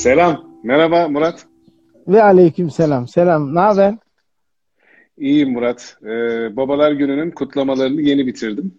[0.00, 0.44] Selam.
[0.62, 1.46] Merhaba Murat.
[2.08, 3.08] Ve aleyküm selam.
[3.08, 3.54] Selam.
[3.54, 3.94] Ne haber?
[5.18, 5.96] İyiyim Murat.
[6.02, 8.74] Ee, Babalar Günü'nün kutlamalarını yeni bitirdim.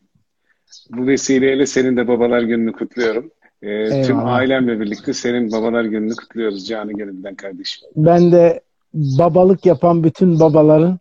[0.89, 3.31] Bu vesileyle senin de Babalar Günü'nü kutluyorum.
[3.61, 7.89] Ee, tüm ailemle birlikte senin Babalar Günü'nü kutluyoruz canı gönülden kardeşim.
[7.95, 8.61] Ben de
[8.93, 10.99] babalık yapan bütün babaların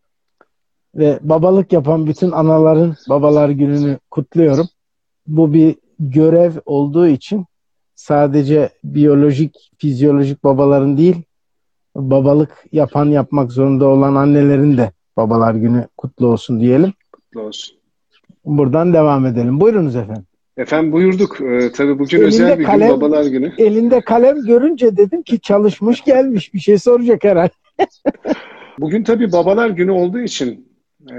[0.95, 4.68] ve babalık yapan bütün anaların Babalar Günü'nü kutluyorum.
[5.27, 7.46] Bu bir görev olduğu için
[8.00, 11.22] sadece biyolojik, fizyolojik babaların değil,
[11.96, 16.93] babalık yapan yapmak zorunda olan annelerin de babalar günü kutlu olsun diyelim.
[17.13, 17.76] Kutlu olsun.
[18.45, 19.61] Buradan devam edelim.
[19.61, 20.25] Buyurunuz efendim.
[20.57, 21.40] Efendim buyurduk.
[21.40, 23.53] Ee, tabii bugün elinde özel bir kalem, gün babalar günü.
[23.59, 26.54] Elinde kalem görünce dedim ki çalışmış gelmiş.
[26.54, 27.53] Bir şey soracak herhalde.
[28.79, 30.68] bugün tabii babalar günü olduğu için
[31.11, 31.17] e,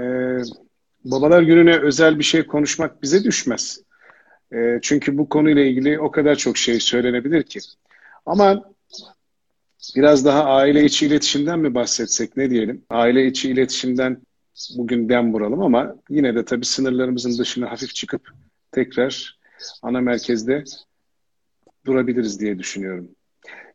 [1.04, 3.82] babalar gününe özel bir şey konuşmak bize düşmez.
[4.54, 7.60] E, çünkü bu konuyla ilgili o kadar çok şey söylenebilir ki.
[8.26, 8.72] Ama
[9.96, 12.84] biraz daha aile içi iletişimden mi bahsetsek ne diyelim?
[12.90, 14.22] Aile içi iletişimden
[14.76, 18.32] bugün dem vuralım ama yine de tabii sınırlarımızın dışına hafif çıkıp
[18.72, 19.38] tekrar
[19.82, 20.64] ana merkezde
[21.86, 23.08] durabiliriz diye düşünüyorum.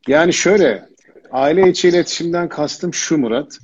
[0.07, 0.89] Yani şöyle,
[1.31, 3.59] aile içi iletişimden kastım şu Murat.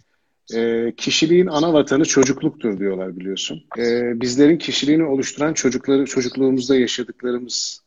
[0.55, 3.63] E, kişiliğin ana vatanı çocukluktur diyorlar biliyorsun.
[3.77, 7.81] E, bizlerin kişiliğini oluşturan çocukları, çocukluğumuzda yaşadıklarımız,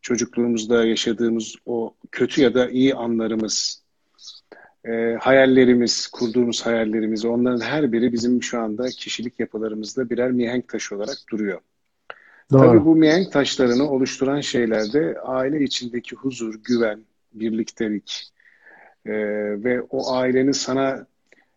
[0.00, 3.82] çocukluğumuzda yaşadığımız o kötü ya da iyi anlarımız,
[4.84, 10.96] e, hayallerimiz, kurduğumuz hayallerimiz, onların her biri bizim şu anda kişilik yapılarımızda birer mihenk taşı
[10.96, 11.60] olarak duruyor.
[12.52, 12.66] Doğru.
[12.66, 17.00] Tabii bu mihenk taşlarını oluşturan şeyler de aile içindeki huzur, güven,
[17.32, 18.32] birliktelik
[19.06, 19.12] e,
[19.64, 21.06] ve o ailenin sana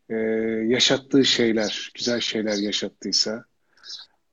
[0.10, 0.16] e,
[0.68, 3.46] yaşattığı şeyler, güzel şeyler yaşattıysa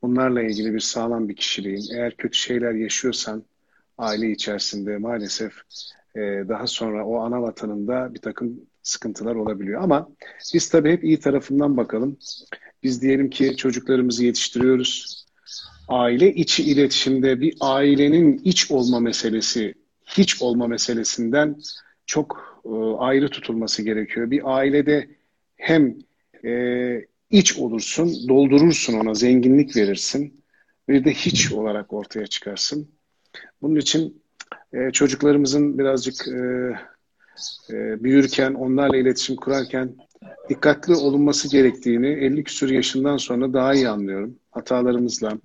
[0.03, 3.45] bunlarla ilgili bir sağlam bir kişiliğin, eğer kötü şeyler yaşıyorsan
[3.99, 5.53] aile içerisinde maalesef
[6.17, 9.83] e, daha sonra o ana vatanında bir takım sıkıntılar olabiliyor.
[9.83, 10.09] Ama
[10.55, 12.19] biz tabii hep iyi tarafından bakalım.
[12.83, 15.23] Biz diyelim ki çocuklarımızı yetiştiriyoruz.
[15.89, 21.57] Aile içi iletişimde bir ailenin iç olma meselesi, hiç olma meselesinden
[22.07, 24.31] çok e, ayrı tutulması gerekiyor.
[24.31, 25.09] Bir ailede
[25.63, 25.99] hem
[26.45, 30.45] e, iç olursun, doldurursun ona, zenginlik verirsin.
[30.89, 32.89] Bir de hiç olarak ortaya çıkarsın.
[33.63, 34.23] Bunun için
[34.73, 36.41] e, çocuklarımızın birazcık e,
[37.71, 39.97] e, büyürken, onlarla iletişim kurarken
[40.49, 44.39] dikkatli olunması gerektiğini 50 küsur yaşından sonra daha iyi anlıyorum.
[44.51, 45.39] Hatalarımızla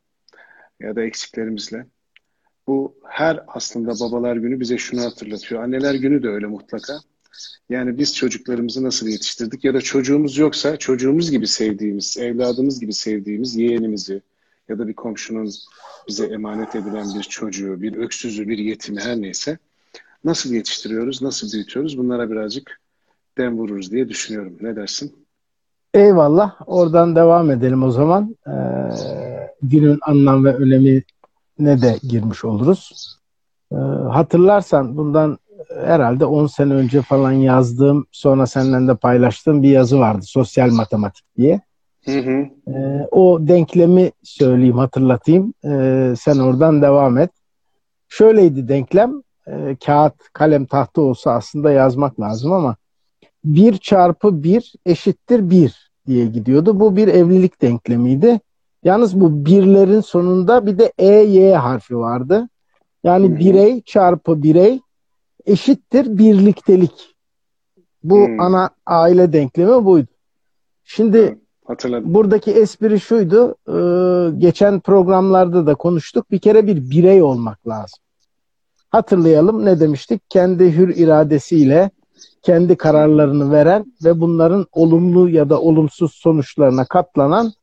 [0.79, 1.85] ya da eksiklerimizle.
[2.67, 5.63] Bu her aslında babalar günü bize şunu hatırlatıyor.
[5.63, 6.99] Anneler günü de öyle mutlaka.
[7.69, 13.55] Yani biz çocuklarımızı nasıl yetiştirdik ya da çocuğumuz yoksa çocuğumuz gibi sevdiğimiz, evladımız gibi sevdiğimiz
[13.55, 14.21] yeğenimizi
[14.69, 15.51] ya da bir komşunun
[16.07, 19.57] bize emanet edilen bir çocuğu, bir öksüzü, bir yetimi her neyse
[20.23, 22.79] nasıl yetiştiriyoruz, nasıl büyütüyoruz bunlara birazcık
[23.37, 24.57] dem vururuz diye düşünüyorum.
[24.61, 25.15] Ne dersin?
[25.93, 26.55] Eyvallah.
[26.65, 28.35] Oradan devam edelim o zaman.
[28.47, 28.51] Ee,
[29.61, 31.03] günün anlam ve önemi
[31.59, 33.17] ne de girmiş oluruz.
[33.71, 33.75] Ee,
[34.11, 35.37] hatırlarsan bundan
[35.85, 40.21] herhalde 10 sene önce falan yazdığım sonra senden de paylaştığım bir yazı vardı.
[40.25, 41.61] Sosyal matematik diye.
[42.05, 42.45] Hı hı.
[42.67, 45.53] Ee, o denklemi söyleyeyim, hatırlatayım.
[45.65, 47.31] Ee, sen oradan devam et.
[48.09, 49.21] Şöyleydi denklem.
[49.47, 52.75] E, kağıt, kalem, tahta olsa aslında yazmak lazım ama
[53.45, 56.79] 1 çarpı 1 eşittir 1 diye gidiyordu.
[56.79, 58.39] Bu bir evlilik denklemiydi.
[58.83, 62.49] Yalnız bu birlerin sonunda bir de EY harfi vardı.
[63.03, 64.79] Yani birey çarpı birey
[65.47, 67.15] eşittir birliktelik.
[68.03, 68.39] Bu hmm.
[68.39, 70.07] ana aile denklemi buydu.
[70.83, 72.13] Şimdi Hatırladım.
[72.13, 73.55] buradaki espri şuydu.
[73.67, 73.77] E,
[74.37, 76.31] geçen programlarda da konuştuk.
[76.31, 77.99] Bir kere bir birey olmak lazım.
[78.89, 80.29] Hatırlayalım ne demiştik?
[80.29, 81.89] Kendi hür iradesiyle
[82.41, 87.53] kendi kararlarını veren ve bunların olumlu ya da olumsuz sonuçlarına katlanan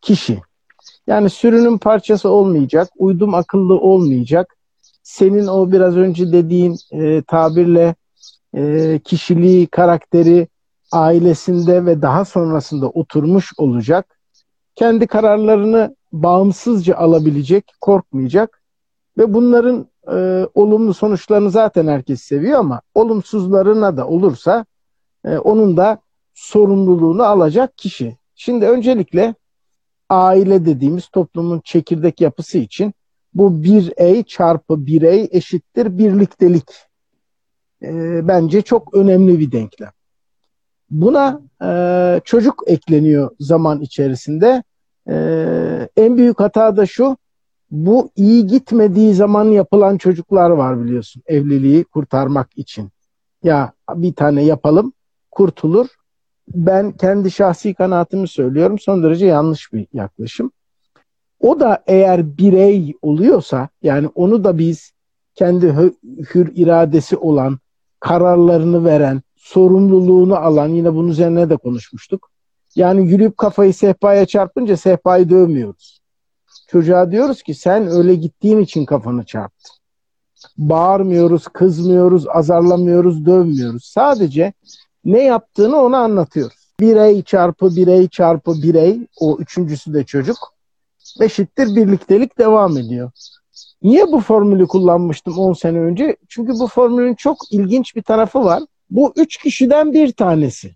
[0.00, 0.40] kişi.
[1.06, 4.56] Yani sürünün parçası olmayacak, uydum akıllı olmayacak,
[5.08, 7.94] senin o biraz önce dediğin e, tabirle
[8.54, 10.48] e, kişiliği, karakteri
[10.92, 14.18] ailesinde ve daha sonrasında oturmuş olacak.
[14.74, 18.62] Kendi kararlarını bağımsızca alabilecek, korkmayacak
[19.18, 24.66] ve bunların e, olumlu sonuçlarını zaten herkes seviyor ama olumsuzlarına da olursa
[25.24, 25.98] e, onun da
[26.34, 28.16] sorumluluğunu alacak kişi.
[28.34, 29.34] Şimdi öncelikle
[30.08, 32.94] aile dediğimiz toplumun çekirdek yapısı için
[33.38, 36.70] bu birey çarpı birey eşittir birliktelik.
[37.82, 39.90] E, bence çok önemli bir denklem.
[40.90, 44.62] Buna e, çocuk ekleniyor zaman içerisinde.
[45.08, 45.14] E,
[45.96, 47.16] en büyük hata da şu,
[47.70, 52.90] bu iyi gitmediği zaman yapılan çocuklar var biliyorsun evliliği kurtarmak için.
[53.42, 54.92] Ya bir tane yapalım,
[55.30, 55.86] kurtulur.
[56.54, 58.78] Ben kendi şahsi kanaatimi söylüyorum.
[58.78, 60.52] Son derece yanlış bir yaklaşım.
[61.40, 64.92] O da eğer birey oluyorsa yani onu da biz
[65.34, 65.72] kendi
[66.34, 67.58] hür iradesi olan,
[68.00, 72.30] kararlarını veren, sorumluluğunu alan yine bunun üzerine de konuşmuştuk.
[72.74, 76.00] Yani yürüyüp kafayı sehpaya çarpınca sehpayı dövmüyoruz.
[76.68, 79.76] Çocuğa diyoruz ki sen öyle gittiğin için kafanı çarptın.
[80.58, 83.84] Bağırmıyoruz, kızmıyoruz, azarlamıyoruz, dövmüyoruz.
[83.84, 84.52] Sadece
[85.04, 86.68] ne yaptığını ona anlatıyoruz.
[86.80, 90.36] Birey çarpı birey çarpı birey, o üçüncüsü de çocuk,
[91.20, 93.10] eşittir birliktelik devam ediyor.
[93.82, 96.16] Niye bu formülü kullanmıştım 10 sene önce?
[96.28, 98.62] Çünkü bu formülün çok ilginç bir tarafı var.
[98.90, 100.74] Bu üç kişiden bir tanesi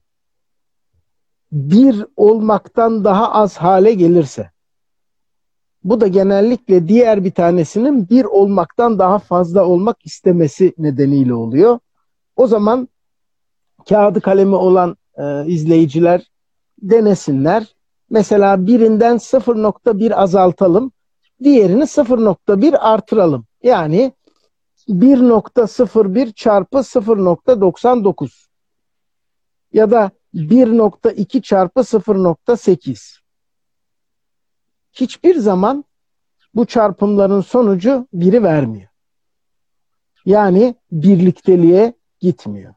[1.52, 4.50] bir olmaktan daha az hale gelirse
[5.84, 11.78] bu da genellikle diğer bir tanesinin bir olmaktan daha fazla olmak istemesi nedeniyle oluyor.
[12.36, 12.88] O zaman
[13.88, 16.30] kağıdı kalemi olan e, izleyiciler
[16.82, 17.74] denesinler.
[18.12, 20.92] Mesela birinden 0.1 azaltalım,
[21.42, 23.46] diğerini 0.1 artıralım.
[23.62, 24.12] Yani
[24.88, 28.48] 1.01 çarpı 0.99
[29.72, 33.18] ya da 1.2 çarpı 0.8
[34.92, 35.84] hiçbir zaman
[36.54, 38.88] bu çarpımların sonucu biri vermiyor.
[40.24, 42.74] Yani birlikteliğe gitmiyor.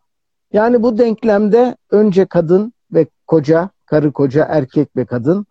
[0.53, 5.45] Yani bu denklemde önce kadın ve koca, karı koca, erkek ve kadın,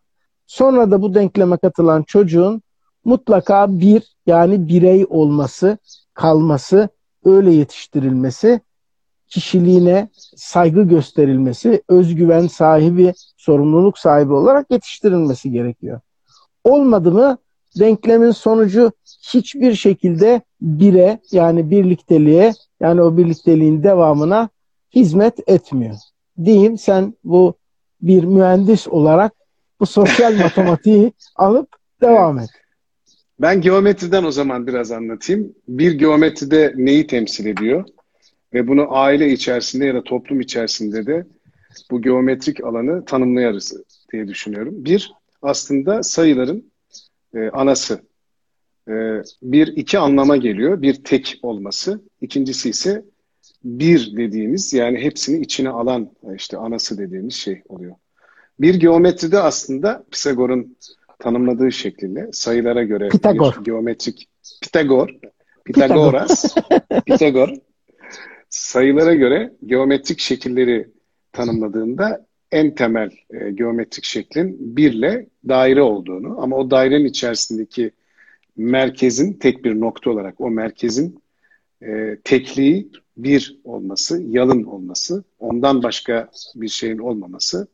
[0.46, 2.62] sonra da bu denkleme katılan çocuğun
[3.04, 5.78] mutlaka bir yani birey olması,
[6.14, 6.88] kalması,
[7.24, 8.60] öyle yetiştirilmesi,
[9.28, 16.00] kişiliğine saygı gösterilmesi, özgüven sahibi, sorumluluk sahibi olarak yetiştirilmesi gerekiyor.
[16.64, 17.38] Olmadı mı
[17.78, 18.92] denklemin sonucu
[19.34, 24.48] hiçbir şekilde bire yani birlikteliğe yani o birlikteliğin devamına
[24.94, 25.96] hizmet etmiyor.
[26.44, 27.54] Diyeyim sen bu
[28.06, 29.32] bir mühendis olarak
[29.80, 31.68] bu sosyal matematiği alıp
[32.00, 32.50] devam et.
[33.40, 35.54] Ben geometriden o zaman biraz anlatayım.
[35.68, 37.84] Bir geometride neyi temsil ediyor?
[38.54, 41.26] Ve bunu aile içerisinde ya da toplum içerisinde de
[41.90, 43.76] bu geometrik alanı tanımlayarız
[44.12, 44.84] diye düşünüyorum.
[44.84, 45.12] Bir,
[45.42, 46.72] aslında sayıların
[47.34, 48.00] e, anası.
[48.88, 48.92] E,
[49.42, 50.82] bir, iki anlama geliyor.
[50.82, 52.00] Bir tek olması.
[52.20, 53.04] İkincisi ise
[53.64, 57.94] bir dediğimiz yani hepsini içine alan işte anası dediğimiz şey oluyor.
[58.60, 60.76] Bir geometride aslında Pisagor'un
[61.18, 63.56] tanımladığı şekliyle sayılara göre Pitagor.
[63.58, 64.28] bir geometrik
[64.62, 65.08] Pitagor,
[65.64, 66.54] Pitagoras,
[67.06, 67.48] Pitagor
[68.48, 70.88] sayılara göre geometrik şekilleri
[71.32, 77.90] tanımladığında en temel e, geometrik şeklin birle daire olduğunu ama o dairenin içerisindeki
[78.56, 81.22] merkezin tek bir nokta olarak o merkezin
[81.82, 87.66] e, tekliği bir olması, yalın olması, ondan başka bir şeyin olmaması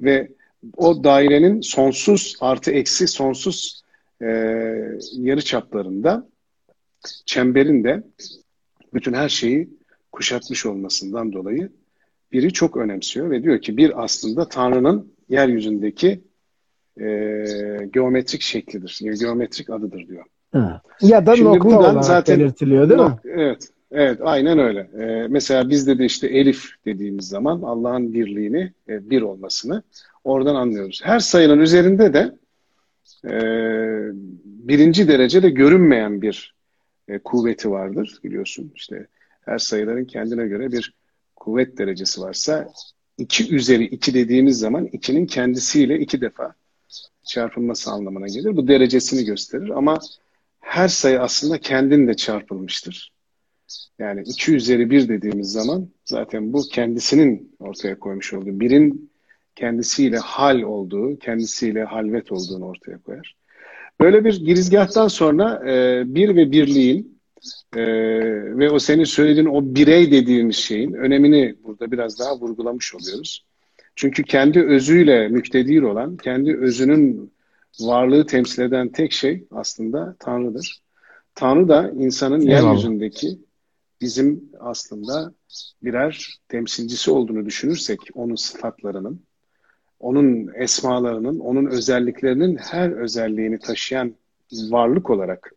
[0.00, 0.28] ve
[0.76, 3.82] o dairenin sonsuz artı eksi sonsuz
[4.22, 4.26] e,
[5.12, 6.28] yarı çaplarında
[7.26, 8.02] çemberin de
[8.94, 9.70] bütün her şeyi
[10.12, 11.70] kuşatmış olmasından dolayı
[12.32, 16.20] biri çok önemsiyor ve diyor ki bir aslında Tanrı'nın yeryüzündeki
[17.00, 17.06] e,
[17.92, 19.00] geometrik şeklidir.
[19.20, 20.24] Geometrik adıdır diyor.
[20.54, 20.80] Hı.
[21.00, 23.16] Ya da Şimdi nokta olarak zaten, belirtiliyor değil mi?
[23.24, 23.68] Evet.
[23.92, 24.80] Evet, aynen öyle.
[24.80, 29.82] Ee, mesela bizde de işte elif dediğimiz zaman Allah'ın birliğini, e, bir olmasını
[30.24, 31.00] oradan anlıyoruz.
[31.04, 32.32] Her sayının üzerinde de
[33.24, 33.34] e,
[34.44, 36.54] birinci derecede görünmeyen bir
[37.08, 38.72] e, kuvveti vardır biliyorsun.
[38.74, 39.06] İşte
[39.40, 40.94] her sayıların kendine göre bir
[41.36, 42.68] kuvvet derecesi varsa
[43.18, 46.54] 2 üzeri 2 dediğimiz zaman 2'nin kendisiyle iki defa
[47.24, 48.56] çarpılması anlamına gelir.
[48.56, 49.98] Bu derecesini gösterir ama
[50.60, 53.12] her sayı aslında kendinde çarpılmıştır.
[53.98, 59.10] Yani 2 üzeri 1 dediğimiz zaman zaten bu kendisinin ortaya koymuş olduğu, birin
[59.56, 63.36] kendisiyle hal olduğu, kendisiyle halvet olduğunu ortaya koyar.
[64.00, 67.20] Böyle bir girizgahtan sonra e, bir ve birliğin
[67.76, 67.82] e,
[68.58, 73.44] ve o senin söylediğin o birey dediğimiz şeyin önemini burada biraz daha vurgulamış oluyoruz.
[73.96, 77.32] Çünkü kendi özüyle müktedir olan, kendi özünün
[77.80, 80.80] varlığı temsil eden tek şey aslında Tanrı'dır.
[81.34, 82.62] Tanrı da insanın Eyvallah.
[82.62, 83.38] yeryüzündeki
[84.00, 85.32] bizim aslında
[85.82, 89.22] birer temsilcisi olduğunu düşünürsek onun sıfatlarının,
[90.00, 94.14] onun esmalarının, onun özelliklerinin her özelliğini taşıyan
[94.52, 95.52] varlık olarak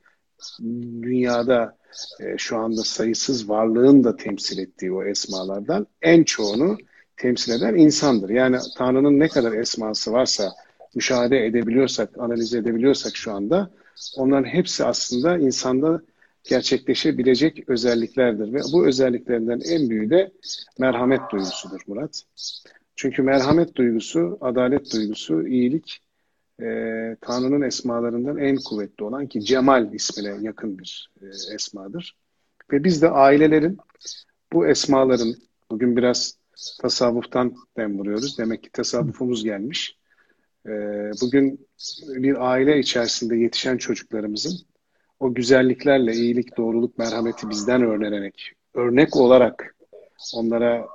[1.02, 1.78] dünyada
[2.20, 6.78] e, şu anda sayısız varlığın da temsil ettiği o esmalardan en çoğunu
[7.18, 8.30] temsil eden insandır.
[8.30, 10.54] Yani Tanrı'nın ne kadar esması varsa
[10.96, 13.72] müşahede edebiliyorsak, analiz edebiliyorsak şu anda
[14.18, 16.02] onların hepsi aslında insanda
[16.44, 18.54] gerçekleşebilecek özelliklerdir.
[18.54, 20.32] Ve bu özelliklerinden en büyüğü de
[20.80, 22.24] merhamet duygusudur Murat.
[22.96, 26.02] Çünkü merhamet duygusu, adalet duygusu, iyilik
[26.62, 26.66] e,
[27.22, 32.18] Tanrı'nın esmalarından en kuvvetli olan ki Cemal ismine yakın bir e, esmadır.
[32.72, 33.78] Ve biz de ailelerin
[34.54, 35.36] bu esmaların
[35.72, 36.38] bugün biraz
[36.82, 38.38] tasavvuftan dem vuruyoruz.
[38.38, 39.98] Demek ki tasavvufumuz gelmiş.
[40.66, 40.72] E,
[41.22, 41.68] bugün
[42.00, 44.73] bir aile içerisinde yetişen çocuklarımızın
[45.20, 49.76] o güzelliklerle iyilik, doğruluk, merhameti bizden öğrenerek, örnek olarak
[50.36, 50.88] onlara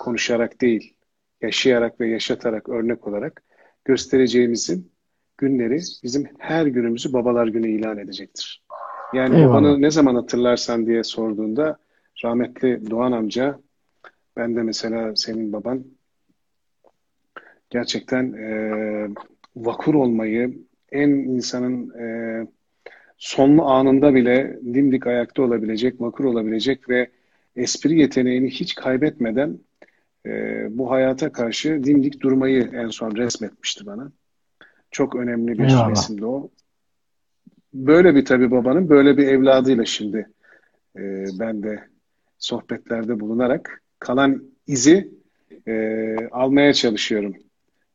[0.00, 0.94] konuşarak değil,
[1.40, 3.42] yaşayarak ve yaşatarak örnek olarak
[3.84, 4.92] göstereceğimizin
[5.38, 8.62] günleri bizim her günümüzü babalar günü ilan edecektir.
[9.14, 9.48] Yani Eyvallah.
[9.48, 11.78] babanı ne zaman hatırlarsan diye sorduğunda
[12.24, 13.58] rahmetli Doğan amca
[14.36, 15.84] ben de mesela senin baban
[17.70, 18.48] gerçekten e,
[19.56, 20.58] vakur olmayı
[20.92, 22.06] en insanın e,
[23.18, 27.10] sonlu anında bile dimdik ayakta olabilecek, vakur olabilecek ve
[27.56, 29.58] espri yeteneğini hiç kaybetmeden
[30.26, 34.12] e, bu hayata karşı dimdik durmayı en son resmetmişti bana.
[34.90, 35.90] Çok önemli bir Eyvallah.
[35.90, 36.50] resimdi o.
[37.74, 40.28] Böyle bir tabii babanın böyle bir evladıyla şimdi
[40.96, 41.84] e, ben de
[42.38, 45.10] sohbetlerde bulunarak kalan izi
[45.68, 47.36] e, almaya çalışıyorum.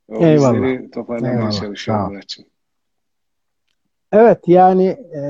[0.07, 0.55] O Eyvallah.
[0.55, 1.51] izleri toparlamaya Eyvallah.
[1.51, 2.45] çalışıyorum Muratçım.
[4.11, 5.21] Evet yani e,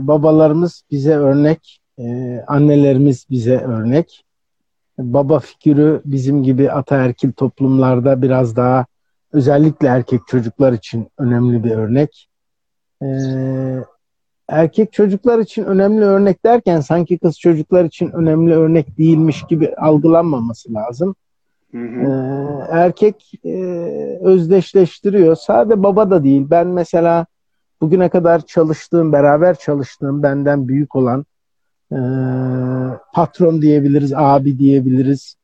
[0.00, 2.04] babalarımız bize örnek, e,
[2.46, 4.24] annelerimiz bize örnek
[4.98, 8.86] baba figürü bizim gibi ataerkil toplumlarda biraz daha
[9.32, 12.28] özellikle erkek çocuklar için önemli bir örnek.
[13.02, 13.06] Ee,
[14.48, 20.74] erkek çocuklar için önemli örnek derken sanki kız çocuklar için önemli örnek değilmiş gibi algılanmaması
[20.74, 21.14] lazım.
[21.72, 22.00] Hı hı.
[22.00, 23.54] Ee, erkek e,
[24.20, 25.36] özdeşleştiriyor.
[25.36, 26.46] Sade baba da değil.
[26.50, 27.26] Ben mesela
[27.80, 31.24] bugüne kadar çalıştığım, beraber çalıştığım, benden büyük olan
[31.92, 31.98] e,
[33.12, 35.36] patron diyebiliriz, abi diyebiliriz.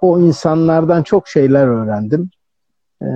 [0.00, 2.30] O insanlardan çok şeyler öğrendim.
[3.02, 3.08] E,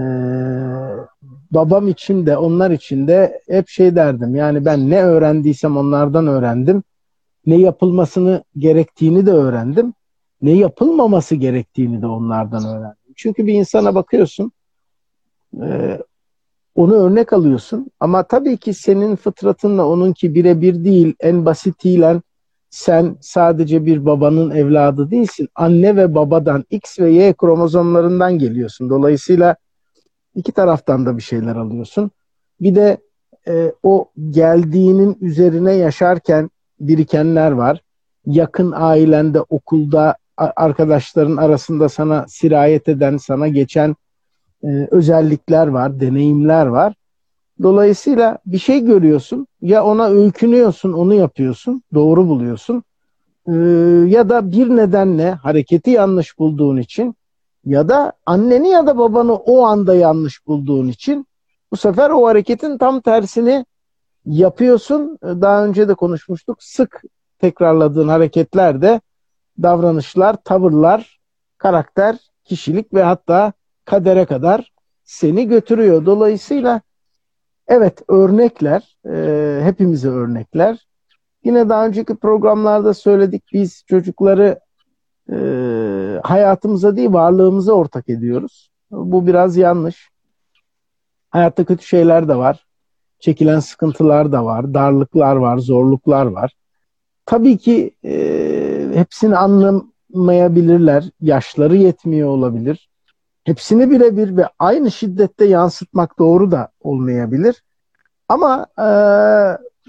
[1.51, 4.35] babam için de onlar için de hep şey derdim.
[4.35, 6.83] Yani ben ne öğrendiysem onlardan öğrendim.
[7.47, 9.95] Ne yapılmasını gerektiğini de öğrendim.
[10.43, 13.15] Ne yapılmaması gerektiğini de onlardan öğrendim.
[13.17, 14.53] Çünkü bir insana bakıyorsun,
[15.63, 15.99] e,
[16.77, 17.91] onu örnek alıyorsun.
[18.01, 21.15] Ama tabii ki senin fıtratınla onunki birebir değil.
[21.21, 22.21] En basitiyle
[22.71, 25.49] sen sadece bir babanın evladı değilsin.
[25.55, 28.91] Anne ve babadan X ve Y kromozomlarından geliyorsun.
[28.91, 29.57] Dolayısıyla
[30.35, 32.11] iki taraftan da bir şeyler alıyorsun.
[32.61, 32.99] Bir de
[33.49, 37.81] e, o geldiğinin üzerine yaşarken birikenler var.
[38.27, 43.97] Yakın ailende, okulda, arkadaşların arasında sana sirayet eden, sana geçen
[44.63, 46.95] e, özellikler var, deneyimler var.
[47.63, 52.83] Dolayısıyla bir şey görüyorsun ya ona öykünüyorsun onu yapıyorsun doğru buluyorsun
[53.49, 53.53] ee,
[54.07, 57.17] ya da bir nedenle hareketi yanlış bulduğun için
[57.65, 61.27] ya da anneni ya da babanı o anda yanlış bulduğun için
[61.73, 63.67] bu sefer o hareketin tam tersini
[64.27, 65.19] yapıyorsun.
[65.23, 66.63] Ee, daha önce de konuşmuştuk.
[66.63, 67.03] Sık
[67.39, 69.01] tekrarladığın hareketlerde
[69.63, 71.21] davranışlar, tavırlar,
[71.59, 73.53] karakter, kişilik ve hatta
[73.87, 74.73] kadere kadar
[75.05, 76.07] seni götürüyor.
[76.07, 76.81] Dolayısıyla
[77.69, 80.87] Evet örnekler, e, hepimize örnekler.
[81.45, 84.61] Yine daha önceki programlarda söyledik biz çocukları
[85.33, 85.37] e,
[86.23, 88.71] hayatımıza değil varlığımıza ortak ediyoruz.
[88.91, 90.11] Bu biraz yanlış.
[91.31, 92.67] Hayatta kötü şeyler de var.
[93.19, 94.75] Çekilen sıkıntılar da var.
[94.75, 96.53] Darlıklar var, zorluklar var.
[97.27, 101.05] Tabii ki e, hepsini anlamayabilirler.
[101.21, 102.89] Yaşları yetmiyor olabilir
[103.47, 107.63] hepsini birebir ve aynı şiddette yansıtmak doğru da olmayabilir.
[108.29, 108.89] Ama e,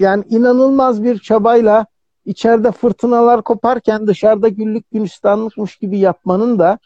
[0.03, 1.85] yani inanılmaz bir çabayla
[2.25, 6.79] içeride fırtınalar koparken dışarıda güllük gülistanlıkmış gibi yapmanın da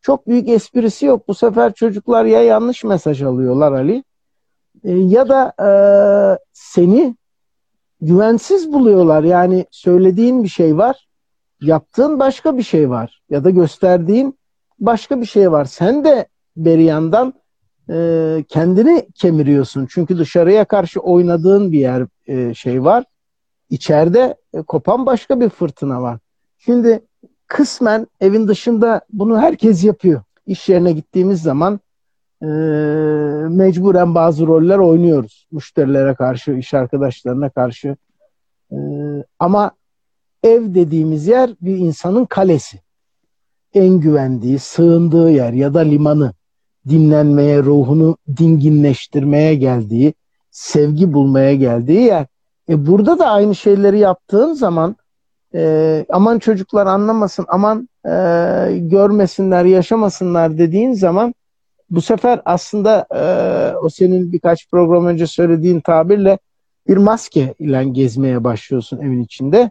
[0.00, 1.28] çok büyük esprisi yok.
[1.28, 4.04] Bu sefer çocuklar ya yanlış mesaj alıyorlar Ali
[4.84, 5.68] e, ya da e,
[6.52, 7.16] seni
[8.00, 9.22] güvensiz buluyorlar.
[9.22, 11.08] Yani söylediğin bir şey var,
[11.60, 14.39] yaptığın başka bir şey var ya da gösterdiğin
[14.80, 15.64] başka bir şey var.
[15.64, 17.34] Sen de beri yandan
[17.90, 19.86] e, kendini kemiriyorsun.
[19.90, 23.04] Çünkü dışarıya karşı oynadığın bir yer e, şey var.
[23.70, 26.18] İçeride e, kopan başka bir fırtına var.
[26.58, 27.00] Şimdi
[27.46, 30.22] kısmen evin dışında bunu herkes yapıyor.
[30.46, 31.80] İş yerine gittiğimiz zaman
[32.42, 32.46] e,
[33.48, 35.46] mecburen bazı roller oynuyoruz.
[35.52, 37.96] Müşterilere karşı, iş arkadaşlarına karşı.
[38.72, 38.76] E,
[39.38, 39.70] ama
[40.42, 42.80] ev dediğimiz yer bir insanın kalesi
[43.74, 46.32] en güvendiği, sığındığı yer ya da limanı
[46.88, 50.14] dinlenmeye, ruhunu dinginleştirmeye geldiği,
[50.50, 52.26] sevgi bulmaya geldiği yer.
[52.68, 54.96] E burada da aynı şeyleri yaptığın zaman
[55.54, 58.10] e, aman çocuklar anlamasın, aman e,
[58.78, 61.34] görmesinler, yaşamasınlar dediğin zaman
[61.90, 63.22] bu sefer aslında e,
[63.76, 66.38] o senin birkaç program önce söylediğin tabirle
[66.88, 69.70] bir maske ile gezmeye başlıyorsun evin içinde.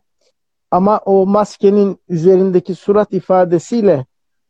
[0.71, 4.05] Ama o maskenin üzerindeki surat ifadesiyle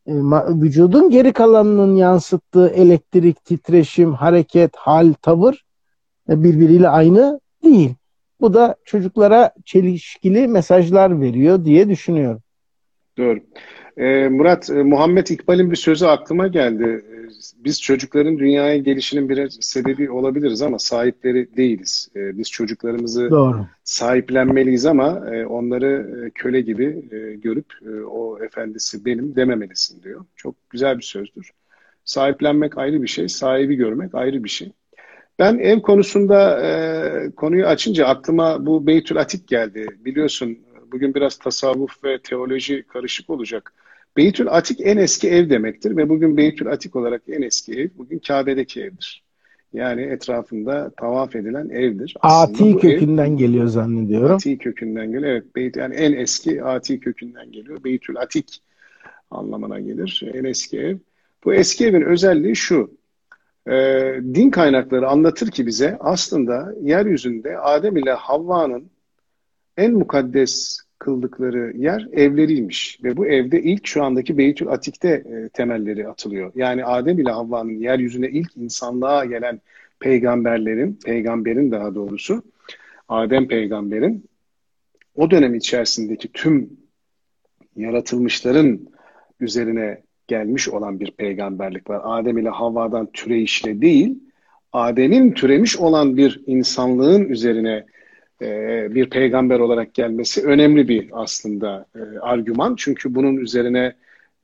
[0.08, 0.14] e,
[0.62, 5.66] vücudun geri kalanının yansıttığı elektrik, titreşim, hareket, hal, tavır
[6.30, 7.94] e, birbiriyle aynı değil.
[8.42, 12.42] Bu da çocuklara çelişkili mesajlar veriyor diye düşünüyorum.
[13.18, 13.40] Doğru.
[13.98, 17.06] Ee, Murat, e, Muhammed İkbal'in bir sözü aklıma geldi.
[17.58, 22.10] Biz çocukların dünyaya gelişinin bir sebebi olabiliriz ama sahipleri değiliz.
[22.16, 23.66] Ee, biz çocuklarımızı Doğru.
[23.84, 30.26] sahiplenmeliyiz ama e, onları e, köle gibi e, görüp e, o efendisi benim dememelisin diyor.
[30.36, 31.52] Çok güzel bir sözdür.
[32.04, 34.72] Sahiplenmek ayrı bir şey, sahibi görmek ayrı bir şey.
[35.40, 39.88] Ben ev konusunda e, konuyu açınca aklıma bu Beytül Atik geldi.
[40.06, 40.58] Biliyorsun
[40.92, 43.74] bugün biraz tasavvuf ve teoloji karışık olacak.
[44.20, 48.20] Beytül Atik en eski ev demektir ve bugün Beytül Atik olarak en eski ev bugün
[48.20, 49.24] Kabe'deki evdir.
[49.74, 52.16] Yani etrafında tavaf edilen evdir.
[52.22, 54.36] Aslında ati kökünden ev, geliyor zannediyorum.
[54.36, 55.32] Ati kökünden geliyor.
[55.32, 57.84] Evet, Beyt, yani en eski Ati kökünden geliyor.
[57.84, 58.62] Beytül Atik
[59.32, 60.24] anlamına gelir.
[60.34, 60.98] En eski ev.
[61.46, 62.92] Bu eski evin özelliği şu
[63.68, 63.74] e,
[64.34, 68.90] din kaynakları anlatır ki bize aslında yeryüzünde Adem ile Havva'nın
[69.78, 73.00] en mukaddes kıldıkları yer evleriymiş.
[73.04, 76.52] Ve bu evde ilk şu andaki Beytül Atik'te e, temelleri atılıyor.
[76.56, 79.62] Yani Adem ile Havva'nın yeryüzüne ilk insanlığa gelen
[80.00, 82.44] peygamberlerin, peygamberin daha doğrusu,
[83.10, 84.30] Adem peygamberin
[85.16, 86.70] o dönem içerisindeki tüm
[87.76, 88.80] yaratılmışların
[89.40, 92.02] üzerine gelmiş olan bir peygamberlik var.
[92.04, 94.20] Adem ile Havva'dan türeyişle değil,
[94.74, 97.86] Adem'in türemiş olan bir insanlığın üzerine
[98.96, 102.76] bir peygamber olarak gelmesi önemli bir aslında e, argüman.
[102.78, 103.96] Çünkü bunun üzerine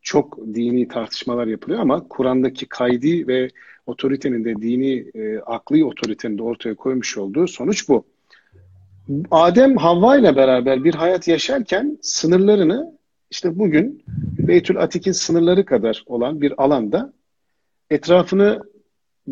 [0.01, 3.49] çok dini tartışmalar yapılıyor ama Kur'an'daki kaydi ve
[3.85, 8.05] otoritenin de dini e, akli otoritenin de ortaya koymuş olduğu sonuç bu.
[9.31, 12.97] Adem Havva ile beraber bir hayat yaşarken sınırlarını
[13.31, 14.03] işte bugün
[14.37, 17.13] Beytül Atik'in sınırları kadar olan bir alanda
[17.89, 18.61] etrafını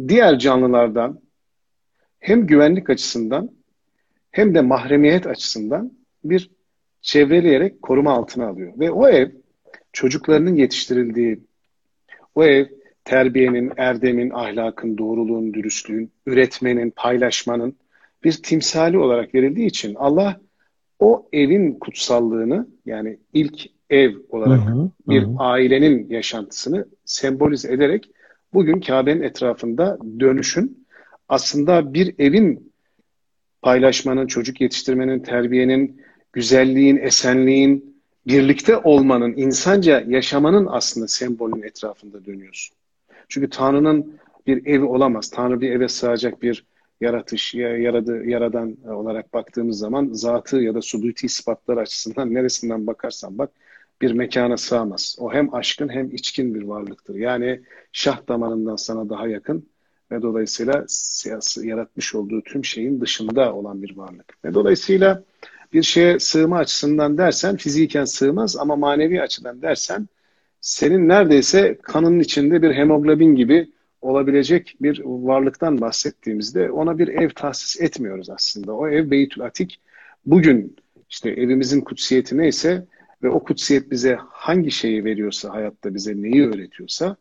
[0.07, 1.19] diğer canlılardan
[2.19, 3.49] hem güvenlik açısından
[4.33, 5.91] hem de mahremiyet açısından
[6.23, 6.49] bir
[7.01, 8.73] çevreleyerek koruma altına alıyor.
[8.79, 9.29] Ve o ev
[9.93, 11.39] çocuklarının yetiştirildiği,
[12.35, 12.65] o ev
[13.05, 17.75] terbiyenin, erdemin, ahlakın, doğruluğun, dürüstlüğün, üretmenin, paylaşmanın
[18.23, 20.41] bir timsali olarak verildiği için Allah
[20.99, 25.35] o evin kutsallığını yani ilk ev olarak hı hı, bir hı.
[25.37, 28.09] ailenin yaşantısını sembolize ederek
[28.53, 30.87] bugün Kabe'nin etrafında dönüşün
[31.29, 32.72] aslında bir evin
[33.63, 36.01] paylaşmanın, çocuk yetiştirmenin, terbiyenin,
[36.33, 42.77] güzelliğin, esenliğin, birlikte olmanın, insanca yaşamanın aslında sembolün etrafında dönüyorsun.
[43.29, 45.29] Çünkü Tanrı'nın bir evi olamaz.
[45.29, 46.65] Tanrı bir eve sığacak bir
[47.01, 53.51] yaratış, yaradı, yaradan olarak baktığımız zaman zatı ya da suduti ispatlar açısından neresinden bakarsan bak
[54.01, 55.15] bir mekana sığamaz.
[55.19, 57.15] O hem aşkın hem içkin bir varlıktır.
[57.15, 59.72] Yani şah damarından sana daha yakın
[60.13, 64.45] ve dolayısıyla siyasi yaratmış olduğu tüm şeyin dışında olan bir varlık.
[64.45, 65.23] Ve dolayısıyla
[65.73, 70.07] bir şeye sığma açısından dersen fiziken sığmaz ama manevi açıdan dersen
[70.61, 73.69] senin neredeyse kanının içinde bir hemoglobin gibi
[74.01, 78.73] olabilecek bir varlıktan bahsettiğimizde ona bir ev tahsis etmiyoruz aslında.
[78.73, 79.79] O ev Beytül Atik
[80.25, 80.75] bugün
[81.09, 82.85] işte evimizin kutsiyeti neyse
[83.23, 87.15] ve o kutsiyet bize hangi şeyi veriyorsa, hayatta bize neyi öğretiyorsa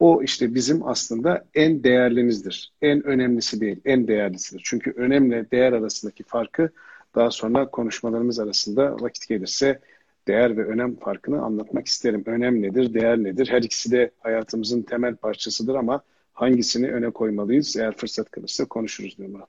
[0.00, 2.72] o işte bizim aslında en değerlimizdir.
[2.82, 4.62] En önemlisi değil, en değerlisidir.
[4.64, 6.70] Çünkü önemle değer arasındaki farkı
[7.14, 9.80] daha sonra konuşmalarımız arasında vakit gelirse
[10.28, 12.22] değer ve önem farkını anlatmak isterim.
[12.26, 13.48] Önem nedir, değer nedir?
[13.50, 16.00] Her ikisi de hayatımızın temel parçasıdır ama
[16.32, 17.76] hangisini öne koymalıyız?
[17.76, 19.48] Eğer fırsat kalırsa konuşuruz diyor Murat.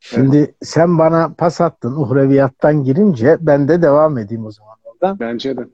[0.00, 0.54] Şimdi evet.
[0.62, 5.20] sen bana pas attın uhreviyattan girince ben de devam edeyim o zaman oradan.
[5.20, 5.66] Bence de.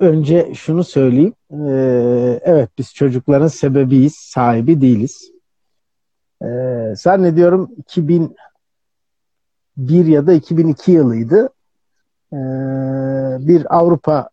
[0.00, 1.34] Önce şunu söyleyeyim.
[1.52, 5.30] Ee, evet biz çocukların sebebiyiz, sahibi değiliz.
[6.42, 8.34] Ee, zannediyorum 2001
[10.06, 11.48] ya da 2002 yılıydı.
[12.32, 12.36] Ee,
[13.40, 14.28] bir Avrupa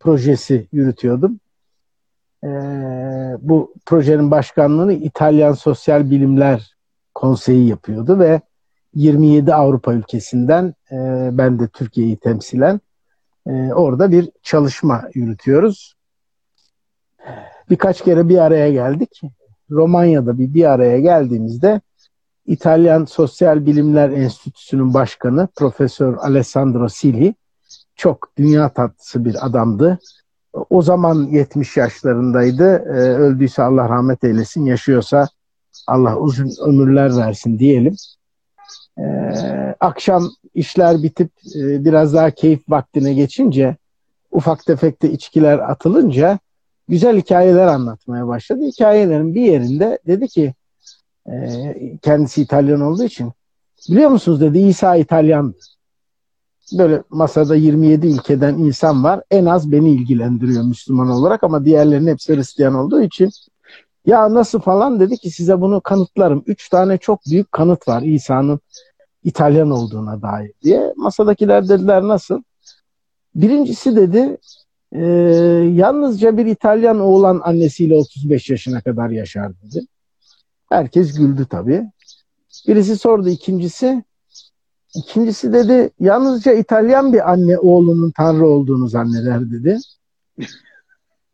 [0.00, 1.40] projesi yürütüyordum.
[2.44, 2.48] Ee,
[3.40, 6.76] bu projenin başkanlığını İtalyan Sosyal Bilimler
[7.14, 8.40] Konseyi yapıyordu ve
[8.94, 10.96] 27 Avrupa ülkesinden e,
[11.32, 12.80] ben de Türkiye'yi temsilen
[13.46, 15.94] e, orada bir çalışma yürütüyoruz.
[17.70, 19.20] Birkaç kere bir araya geldik.
[19.70, 21.80] Romanya'da bir bir araya geldiğimizde
[22.46, 27.34] İtalyan Sosyal Bilimler Enstitüsü'nün başkanı Profesör Alessandro Sili
[27.96, 29.98] çok dünya tatlısı bir adamdı.
[30.70, 32.64] O zaman 70 yaşlarındaydı.
[32.64, 34.64] Ee, öldüyse Allah rahmet eylesin.
[34.64, 35.28] Yaşıyorsa
[35.86, 37.96] Allah uzun ömürler versin diyelim.
[38.98, 43.76] Ee, akşam işler bitip e, biraz daha keyif vaktine geçince
[44.30, 46.38] ufak tefek de içkiler atılınca
[46.88, 48.60] güzel hikayeler anlatmaya başladı.
[48.64, 50.54] Hikayelerin bir yerinde dedi ki
[51.26, 51.32] e,
[52.02, 53.32] kendisi İtalyan olduğu için
[53.90, 55.54] biliyor musunuz dedi İsa İtalyan.
[56.78, 59.22] Böyle masada 27 ülkeden insan var.
[59.30, 63.30] En az beni ilgilendiriyor Müslüman olarak ama diğerlerinin hepsi Hristiyan olduğu için
[64.06, 66.44] ya nasıl falan dedi ki size bunu kanıtlarım.
[66.46, 68.60] Üç tane çok büyük kanıt var İsa'nın
[69.26, 70.92] İtalyan olduğuna dair diye.
[70.96, 72.42] Masadakiler dediler nasıl?
[73.34, 74.36] Birincisi dedi
[74.92, 75.04] e,
[75.74, 79.86] yalnızca bir İtalyan oğlan annesiyle 35 yaşına kadar yaşar dedi.
[80.68, 81.90] Herkes güldü tabii.
[82.68, 84.04] Birisi sordu ikincisi.
[84.94, 89.78] İkincisi dedi yalnızca İtalyan bir anne oğlunun Tanrı olduğunu zanneder dedi.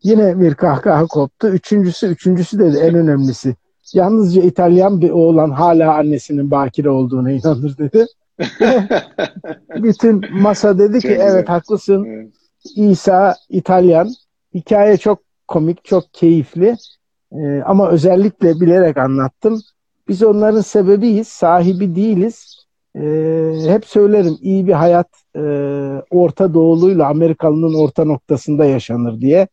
[0.02, 1.48] Yine bir kahkaha koptu.
[1.48, 3.56] Üçüncüsü, üçüncüsü dedi en önemlisi.
[3.94, 8.06] Yalnızca İtalyan bir oğlan hala annesinin bakire olduğuna inanır dedi.
[9.82, 12.32] Bütün masa dedi ki evet haklısın.
[12.76, 14.10] İsa İtalyan.
[14.54, 16.76] Hikaye çok komik, çok keyifli.
[17.32, 19.60] Ee, ama özellikle bilerek anlattım.
[20.08, 22.56] Biz onların sebebiyiz, sahibi değiliz.
[22.96, 25.40] Ee, hep söylerim iyi bir hayat e,
[26.10, 29.48] Orta Doğuluyla Amerikalı'nın orta noktasında yaşanır diye.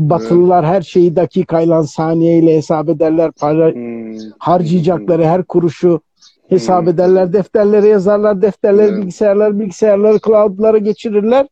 [0.00, 3.30] Batılılar her şeyi dakikayla, saniyeyle hesap ederler.
[3.40, 4.16] Para hmm.
[4.38, 6.00] harcayacakları her kuruşu
[6.48, 6.88] hesap hmm.
[6.88, 7.32] ederler.
[7.32, 8.42] Defterlere yazarlar.
[8.42, 8.98] Defterleri evet.
[8.98, 11.46] bilgisayarlar, bilgisayarları cloud'lara geçirirler.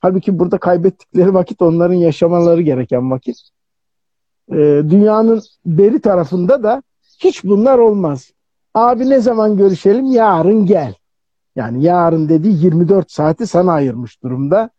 [0.00, 3.36] Halbuki burada kaybettikleri vakit onların yaşamaları gereken vakit.
[4.52, 6.82] Ee, dünyanın beri tarafında da
[7.18, 8.30] hiç bunlar olmaz.
[8.74, 10.06] Abi ne zaman görüşelim?
[10.06, 10.94] Yarın gel.
[11.56, 14.70] Yani yarın dediği 24 saati sana ayırmış durumda.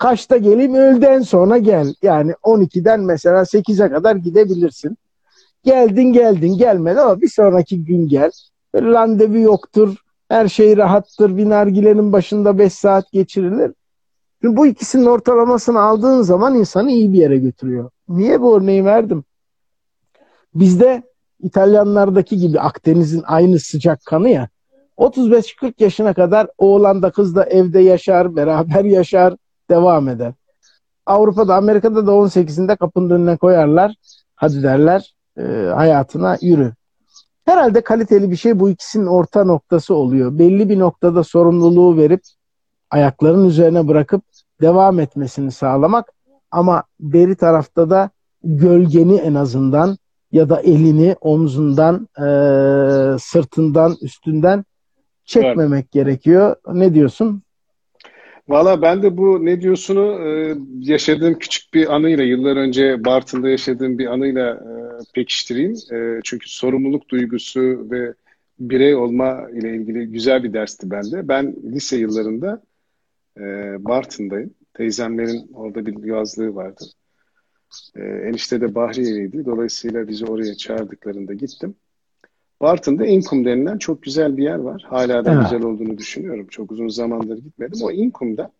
[0.00, 0.74] Kaçta geleyim?
[0.74, 1.94] Öğleden sonra gel.
[2.02, 4.96] Yani 12'den mesela 8'e kadar gidebilirsin.
[5.64, 8.30] Geldin geldin gelmedi ama bir sonraki gün gel.
[8.74, 9.96] Böyle randevu yoktur.
[10.28, 11.36] Her şey rahattır.
[11.36, 13.72] Bir nargilenin başında 5 saat geçirilir.
[14.42, 17.90] Şimdi bu ikisinin ortalamasını aldığın zaman insanı iyi bir yere götürüyor.
[18.08, 19.24] Niye bu örneği verdim?
[20.54, 21.02] Bizde
[21.42, 24.48] İtalyanlardaki gibi Akdeniz'in aynı sıcak kanı ya
[24.98, 29.34] 35-40 yaşına kadar oğlan da kız da evde yaşar, beraber yaşar,
[29.70, 30.32] devam eder.
[31.06, 33.94] Avrupa'da, Amerika'da da 18'inde kapının önüne koyarlar.
[34.34, 35.42] Hadi derler e,
[35.74, 36.72] hayatına yürü.
[37.44, 40.38] Herhalde kaliteli bir şey bu ikisinin orta noktası oluyor.
[40.38, 42.20] Belli bir noktada sorumluluğu verip
[42.90, 44.22] ayakların üzerine bırakıp
[44.60, 46.12] devam etmesini sağlamak
[46.50, 48.10] ama beri tarafta da
[48.44, 49.98] gölgeni en azından
[50.32, 52.26] ya da elini omzundan, e,
[53.18, 54.64] sırtından, üstünden
[55.24, 55.92] çekmemek evet.
[55.92, 56.56] gerekiyor.
[56.72, 57.42] Ne diyorsun?
[58.50, 60.56] Valla ben de bu ne diyorsunu e,
[60.92, 64.70] yaşadığım küçük bir anıyla, yıllar önce Bartın'da yaşadığım bir anıyla e,
[65.14, 65.74] pekiştireyim.
[65.92, 68.14] E, çünkü sorumluluk duygusu ve
[68.58, 71.28] birey olma ile ilgili güzel bir dersti bende.
[71.28, 72.62] Ben lise yıllarında
[73.78, 74.54] Bartın'dayım.
[74.74, 76.84] Teyzemlerin orada bir yazlığı vardı.
[77.96, 79.44] Enişte de Bahriye'liydi.
[79.44, 81.74] Dolayısıyla bizi oraya çağırdıklarında gittim.
[82.60, 84.86] Bartın'da Inkum denilen çok güzel bir yer var.
[84.88, 85.42] Hala da evet.
[85.42, 86.46] güzel olduğunu düşünüyorum.
[86.50, 87.80] Çok uzun zamandır gitmedim.
[87.82, 88.52] O Inkum'da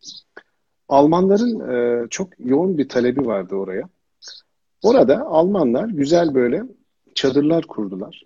[0.89, 3.89] Almanların e, çok yoğun bir talebi vardı oraya.
[4.83, 6.63] Orada Almanlar güzel böyle
[7.15, 8.23] çadırlar kurdular.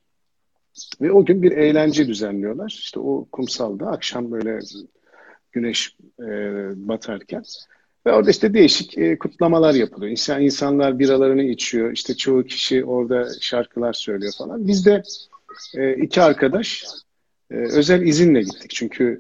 [1.01, 2.69] Ve o gün bir eğlence düzenliyorlar.
[2.69, 4.59] İşte o kumsalda akşam böyle
[5.53, 6.27] güneş e,
[6.89, 7.43] batarken.
[8.07, 10.11] Ve orada işte değişik e, kutlamalar yapılıyor.
[10.11, 11.93] İnsan, insanlar biralarını içiyor.
[11.93, 14.67] İşte çoğu kişi orada şarkılar söylüyor falan.
[14.67, 15.03] Biz de
[15.75, 16.85] e, iki arkadaş
[17.51, 18.71] e, özel izinle gittik.
[18.71, 19.19] Çünkü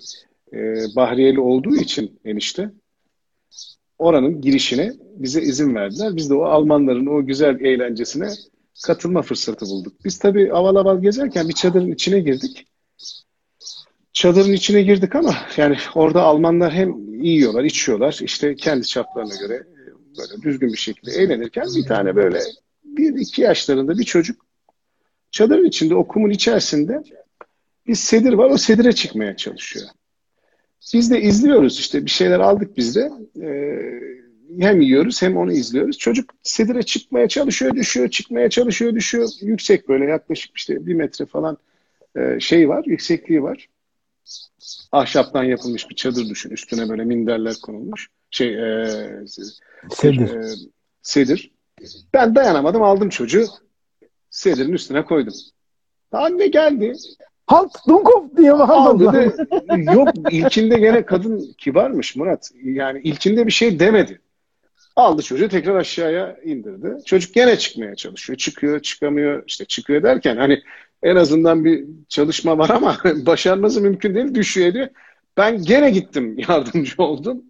[0.52, 0.58] e,
[0.96, 2.70] Bahriyeli olduğu için enişte
[3.98, 6.16] oranın girişine bize izin verdiler.
[6.16, 8.28] Biz de o Almanların o güzel eğlencesine
[8.86, 10.04] katılma fırsatı bulduk.
[10.04, 12.66] Biz tabii aval aval gezerken bir çadırın içine girdik.
[14.12, 18.18] Çadırın içine girdik ama yani orada Almanlar hem yiyorlar, içiyorlar.
[18.22, 22.40] işte kendi çaplarına göre e, böyle düzgün bir şekilde eğlenirken bir tane böyle
[22.84, 24.43] bir iki yaşlarında bir çocuk
[25.34, 27.02] Çadırın içinde, o kumun içerisinde
[27.86, 28.50] bir sedir var.
[28.50, 29.86] O sedire çıkmaya çalışıyor.
[30.94, 33.10] Biz de izliyoruz işte bir şeyler aldık biz de.
[33.42, 33.80] Ee,
[34.60, 35.98] hem yiyoruz hem onu izliyoruz.
[35.98, 39.28] Çocuk sedire çıkmaya çalışıyor, düşüyor, çıkmaya çalışıyor, düşüyor.
[39.40, 41.58] Yüksek böyle yaklaşık işte bir metre falan
[42.16, 43.68] e, şey var, yüksekliği var.
[44.92, 46.50] Ahşaptan yapılmış bir çadır düşün.
[46.50, 48.08] Üstüne böyle minderler konulmuş.
[48.30, 48.86] Şey, e,
[49.90, 50.34] sedir.
[50.34, 50.54] E,
[51.02, 51.50] sedir.
[52.12, 53.46] Ben dayanamadım aldım çocuğu
[54.34, 55.34] sedirin üstüne koydum.
[56.12, 56.92] Anne geldi.
[57.46, 59.12] Halt Dunkov diye bağırmadı.
[59.12, 59.84] dedi.
[59.94, 62.50] Yok ilkinde gene kadın kibarmış Murat.
[62.62, 64.20] Yani ilkinde bir şey demedi.
[64.96, 67.04] Aldı çocuğu tekrar aşağıya indirdi.
[67.06, 68.36] Çocuk gene çıkmaya çalışıyor.
[68.36, 69.42] Çıkıyor, çıkamıyor.
[69.46, 70.62] İşte çıkıyor derken hani
[71.02, 74.34] en azından bir çalışma var ama başarması mümkün değil.
[74.34, 74.88] Düşüyor ediyor.
[75.36, 77.42] Ben gene gittim yardımcı oldum.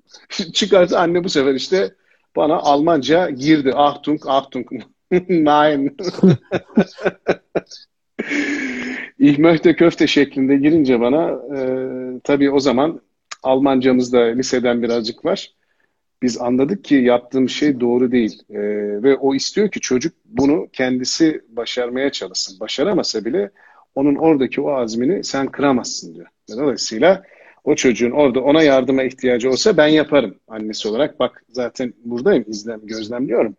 [0.52, 1.94] Çıkarsa anne bu sefer işte
[2.36, 3.72] bana Almanca girdi.
[3.74, 4.66] Achtung, Achtung.
[5.28, 5.96] Nein.
[9.18, 11.58] Ich möchte köfte şeklinde girince bana e,
[12.24, 13.00] tabii o zaman
[13.42, 15.52] Almancamızda liseden birazcık var.
[16.22, 18.42] Biz anladık ki yaptığım şey doğru değil.
[18.50, 18.58] E,
[19.02, 22.60] ve o istiyor ki çocuk bunu kendisi başarmaya çalışsın.
[22.60, 23.50] Başaramasa bile
[23.94, 26.26] onun oradaki o azmini sen kıramazsın diyor.
[26.50, 27.22] Dolayısıyla
[27.64, 31.20] o çocuğun orada ona yardıma ihtiyacı olsa ben yaparım annesi olarak.
[31.20, 33.56] Bak zaten buradayım, izlem, gözlemliyorum.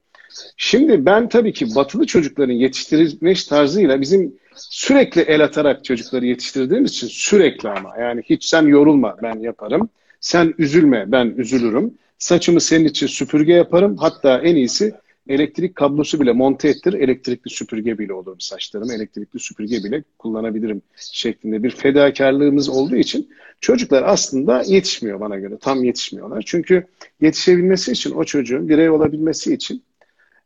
[0.57, 7.07] Şimdi ben tabii ki batılı çocukların yetiştirilme tarzıyla bizim sürekli el atarak çocukları yetiştirdiğimiz için
[7.07, 9.89] sürekli ama yani hiç sen yorulma ben yaparım.
[10.19, 11.93] Sen üzülme ben üzülürüm.
[12.17, 13.97] Saçımı senin için süpürge yaparım.
[13.97, 14.93] Hatta en iyisi
[15.27, 16.93] elektrik kablosu bile monte ettir.
[16.93, 18.93] Elektrikli süpürge bile olur saçlarımı.
[18.93, 23.29] Elektrikli süpürge bile kullanabilirim şeklinde bir fedakarlığımız olduğu için
[23.61, 25.57] çocuklar aslında yetişmiyor bana göre.
[25.61, 26.43] Tam yetişmiyorlar.
[26.45, 26.87] Çünkü
[27.21, 29.83] yetişebilmesi için o çocuğun birey olabilmesi için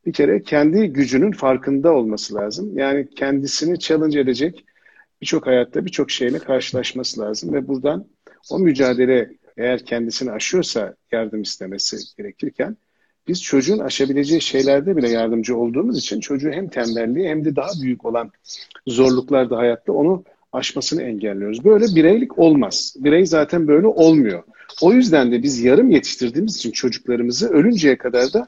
[0.09, 2.77] bir kere kendi gücünün farkında olması lazım.
[2.77, 4.65] Yani kendisini challenge edecek
[5.21, 8.05] birçok hayatta birçok şeyle karşılaşması lazım ve buradan
[8.51, 12.77] o mücadele eğer kendisini aşıyorsa yardım istemesi gerekirken
[13.27, 18.05] biz çocuğun aşabileceği şeylerde bile yardımcı olduğumuz için çocuğu hem tembelliği hem de daha büyük
[18.05, 18.31] olan
[18.87, 21.65] zorluklarda hayatta onu aşmasını engelliyoruz.
[21.65, 22.95] Böyle bireylik olmaz.
[22.99, 24.43] Birey zaten böyle olmuyor.
[24.81, 28.45] O yüzden de biz yarım yetiştirdiğimiz için çocuklarımızı ölünceye kadar da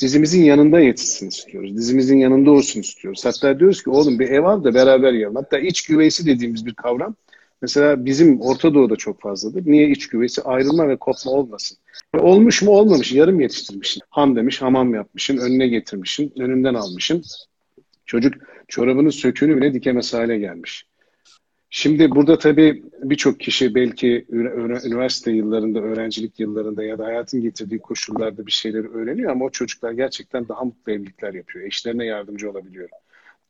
[0.00, 1.76] dizimizin yanında yetişsin istiyoruz.
[1.76, 3.24] Dizimizin yanında olsun istiyoruz.
[3.24, 5.34] Hatta diyoruz ki oğlum bir ev al da beraber yiyelim.
[5.34, 7.14] Hatta iç güveysi dediğimiz bir kavram
[7.62, 9.62] mesela bizim Orta Doğu'da çok fazladır.
[9.66, 10.42] Niye iç güveysi?
[10.42, 11.78] Ayrılma ve kopma olmasın.
[12.14, 14.02] E olmuş mu olmamış yarım yetiştirmişsin.
[14.10, 17.22] Ham demiş hamam yapmışsın önüne getirmişsin önünden almışsın.
[18.06, 18.34] Çocuk
[18.68, 20.86] çorabının söküğünü bile dikemez hale gelmiş.
[21.70, 28.46] Şimdi burada tabii birçok kişi belki üniversite yıllarında, öğrencilik yıllarında ya da hayatın getirdiği koşullarda
[28.46, 31.64] bir şeyleri öğreniyor ama o çocuklar gerçekten daha mutlu evlilikler yapıyor.
[31.66, 32.88] Eşlerine yardımcı olabiliyor.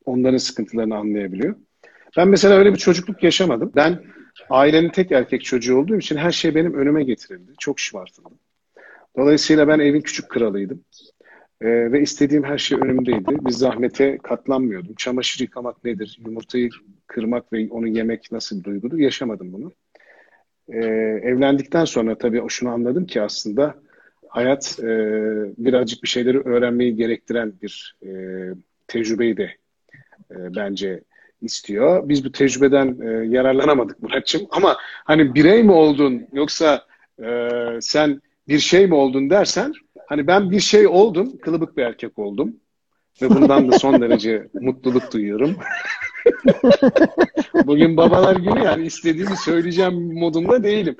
[0.05, 1.55] Onların sıkıntılarını anlayabiliyor.
[2.17, 3.71] Ben mesela öyle bir çocukluk yaşamadım.
[3.75, 4.03] Ben
[4.49, 7.51] ailenin tek erkek çocuğu olduğum için her şey benim önüme getirildi.
[7.59, 8.39] Çok şımartıldım.
[9.17, 10.83] Dolayısıyla ben evin küçük kralıydım.
[11.61, 13.45] Ee, ve istediğim her şey önümdeydi.
[13.45, 14.95] Bir zahmete katlanmıyordum.
[14.97, 16.19] Çamaşır yıkamak nedir?
[16.25, 16.69] Yumurtayı
[17.07, 18.97] kırmak ve onu yemek nasıl bir duygudur?
[18.97, 19.73] Yaşamadım bunu.
[20.69, 20.77] Ee,
[21.23, 23.75] evlendikten sonra tabii şunu anladım ki aslında
[24.27, 24.85] hayat e,
[25.57, 28.09] birazcık bir şeyleri öğrenmeyi gerektiren bir e,
[28.87, 29.51] tecrübeyi de
[30.31, 31.01] e, bence
[31.41, 32.09] istiyor.
[32.09, 34.41] Biz bu tecrübeden e, yararlanamadık Muratçım.
[34.51, 36.85] Ama hani birey mi oldun yoksa
[37.23, 37.49] e,
[37.81, 39.73] sen bir şey mi oldun dersen
[40.07, 42.55] hani ben bir şey oldum, kılıbık bir erkek oldum.
[43.21, 45.55] Ve bundan da son derece mutluluk duyuyorum.
[47.65, 50.95] Bugün babalar günü yani istediğimi söyleyeceğim modunda değilim.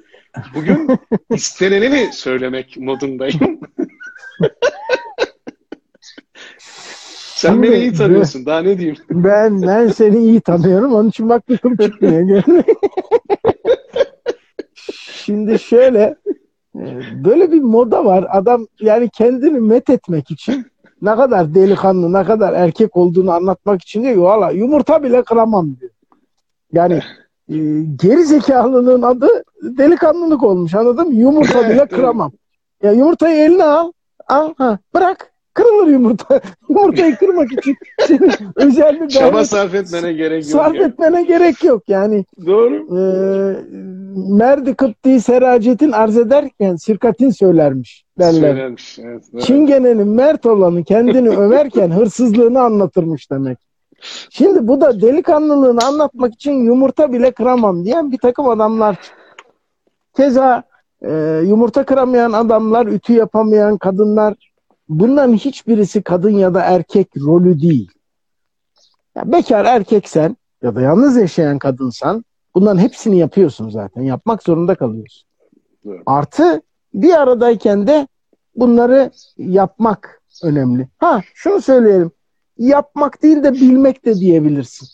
[0.56, 0.88] Bugün
[1.30, 3.60] istenenini söylemek modundayım.
[7.38, 8.46] Sen Şimdi, beni iyi tanıyorsun.
[8.46, 8.98] Daha ne diyeyim?
[9.10, 10.94] Ben ben seni iyi tanıyorum.
[10.94, 11.44] Onun için bak
[11.82, 12.44] çıkmıyor.
[15.26, 16.16] Şimdi şöyle
[17.26, 18.28] böyle bir moda var.
[18.30, 20.66] Adam yani kendini met etmek için
[21.02, 25.92] ne kadar delikanlı, ne kadar erkek olduğunu anlatmak için diyor valla yumurta bile kıramam diyor.
[26.74, 26.94] Yani
[27.50, 27.56] e,
[28.02, 29.28] geri zekalılığın adı
[29.64, 31.16] delikanlılık olmuş anladın mı?
[31.16, 32.32] Yumurta bile kıramam.
[32.84, 33.92] Ya yumurtayı eline al,
[34.28, 35.34] al ha, bırak.
[35.58, 36.42] Kırılır yumurta.
[36.70, 37.76] Yumurtayı kırmak için
[38.08, 40.52] senin özel bir Çaba sarf etmene gerek yok.
[40.52, 40.88] Sarf yani.
[40.88, 42.26] etmene gerek yok yani.
[42.46, 42.76] Doğru.
[42.76, 43.02] E,
[44.38, 48.40] Merdi Kıpti Seracetin arz ederken sirkatin söylermiş derler.
[48.40, 49.00] Söylermiş.
[49.00, 49.44] Evet, evet.
[49.44, 53.58] Çingene'nin mert olanı kendini överken hırsızlığını anlatırmış demek.
[54.30, 58.98] Şimdi bu da delikanlılığını anlatmak için yumurta bile kıramam diyen bir takım adamlar.
[60.18, 60.64] Keza
[61.02, 64.34] e, yumurta kıramayan adamlar, ütü yapamayan kadınlar
[64.90, 67.92] bunların hiçbirisi kadın ya da erkek rolü değil.
[69.16, 74.02] Ya bekar erkeksen ya da yalnız yaşayan kadınsan bunların hepsini yapıyorsun zaten.
[74.02, 75.28] Yapmak zorunda kalıyorsun.
[75.86, 76.02] Evet.
[76.06, 76.62] Artı
[76.94, 78.08] bir aradayken de
[78.56, 80.88] bunları yapmak önemli.
[80.98, 82.12] Ha şunu söyleyelim.
[82.58, 84.88] Yapmak değil de bilmek de diyebilirsin.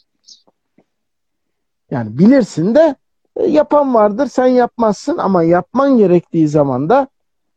[1.92, 2.96] Yani bilirsin de
[3.36, 7.08] e, yapan vardır sen yapmazsın ama yapman gerektiği zaman da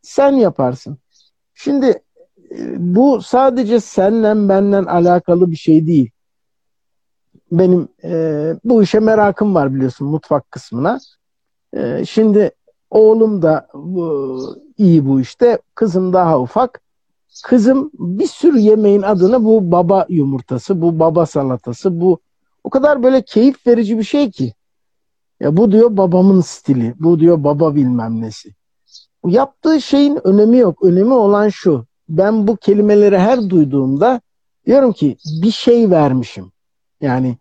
[0.02, 0.98] sen yaparsın.
[1.54, 2.02] Şimdi
[2.76, 6.10] bu sadece senle benden alakalı bir şey değil.
[7.52, 10.98] benim e, bu işe merakım var biliyorsun mutfak kısmına.
[11.76, 12.50] E, şimdi
[12.90, 14.40] oğlum da bu,
[14.78, 15.58] iyi bu işte.
[15.74, 16.80] Kızım daha ufak.
[17.44, 22.18] Kızım bir sürü yemeğin adını bu baba yumurtası, bu baba salatası, bu
[22.64, 24.54] o kadar böyle keyif verici bir şey ki.
[25.40, 28.54] Ya bu diyor babamın stili, bu diyor baba bilmem nesi.
[29.26, 30.84] Yaptığı şeyin önemi yok.
[30.84, 31.86] Önemi olan şu.
[32.08, 34.20] Ben bu kelimeleri her duyduğumda
[34.66, 36.52] diyorum ki bir şey vermişim.
[37.00, 37.36] Yani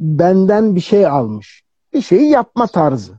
[0.00, 1.62] benden bir şey almış.
[1.92, 3.12] Bir şeyi yapma tarzı.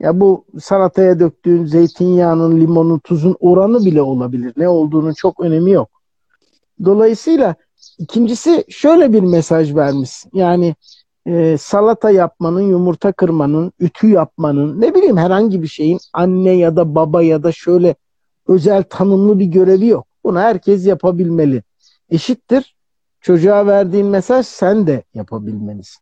[0.00, 4.52] Ya bu salataya döktüğün zeytinyağının, limonun, tuzun oranı bile olabilir.
[4.56, 5.90] Ne olduğunun çok önemi yok.
[6.84, 7.54] Dolayısıyla
[7.98, 10.24] ikincisi şöyle bir mesaj vermiş.
[10.32, 10.74] Yani
[11.26, 16.94] e, salata yapmanın, yumurta kırmanın, ütü yapmanın, ne bileyim herhangi bir şeyin anne ya da
[16.94, 17.94] baba ya da şöyle
[18.50, 20.06] özel tanımlı bir görevi yok.
[20.24, 21.62] Bunu herkes yapabilmeli.
[22.10, 22.76] Eşittir.
[23.20, 26.00] Çocuğa verdiğin mesaj sen de yapabilmelisin.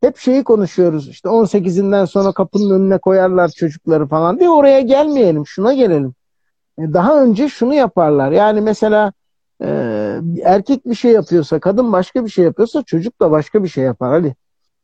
[0.00, 5.74] Hep şeyi konuşuyoruz işte 18'inden sonra kapının önüne koyarlar çocukları falan diye oraya gelmeyelim şuna
[5.74, 6.14] gelelim.
[6.78, 9.12] E, daha önce şunu yaparlar yani mesela
[9.62, 9.68] e,
[10.44, 14.12] erkek bir şey yapıyorsa kadın başka bir şey yapıyorsa çocuk da başka bir şey yapar
[14.12, 14.34] Ali.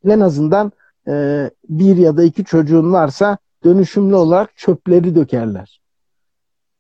[0.05, 0.72] En azından
[1.09, 5.81] e, bir ya da iki çocuğun varsa dönüşümlü olarak çöpleri dökerler.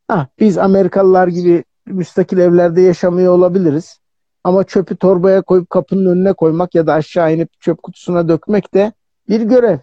[0.08, 4.00] Ha, biz Amerikalılar gibi müstakil evlerde yaşamıyor olabiliriz.
[4.44, 8.92] Ama çöpü torbaya koyup kapının önüne koymak ya da aşağı inip çöp kutusuna dökmek de
[9.28, 9.78] bir görev.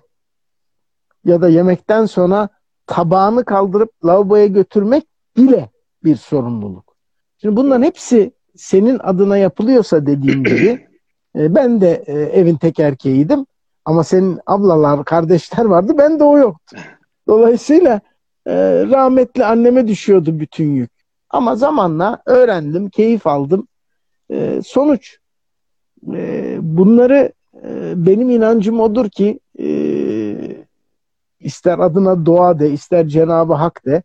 [1.25, 2.49] Ya da yemekten sonra
[2.88, 5.03] tabağını kaldırıp lavaboya götürmek
[5.38, 5.69] bile
[6.03, 6.95] bir sorumluluk.
[7.38, 10.88] Şimdi bunların hepsi senin adına yapılıyorsa dediğim gibi
[11.36, 13.45] e, ben de e, evin tek erkeğiydim
[13.86, 16.77] ama senin ablalar, kardeşler vardı ben de o yoktu.
[17.27, 18.01] Dolayısıyla
[18.47, 18.53] e,
[18.86, 20.91] rahmetli anneme düşüyordu bütün yük.
[21.29, 23.67] Ama zamanla öğrendim, keyif aldım.
[24.32, 25.17] E, sonuç
[26.13, 29.67] e, bunları e, benim inancım odur ki e,
[31.39, 34.03] ister adına doğa de ister Cenab-ı Hak de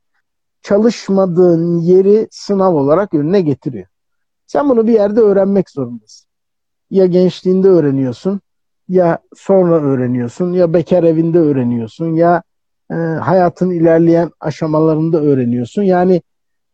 [0.63, 3.87] çalışmadığın yeri sınav olarak önüne getiriyor.
[4.47, 6.29] Sen bunu bir yerde öğrenmek zorundasın.
[6.91, 8.41] Ya gençliğinde öğreniyorsun,
[8.89, 12.43] ya sonra öğreniyorsun, ya bekar evinde öğreniyorsun, ya
[12.91, 15.83] e, hayatın ilerleyen aşamalarında öğreniyorsun.
[15.83, 16.23] Yani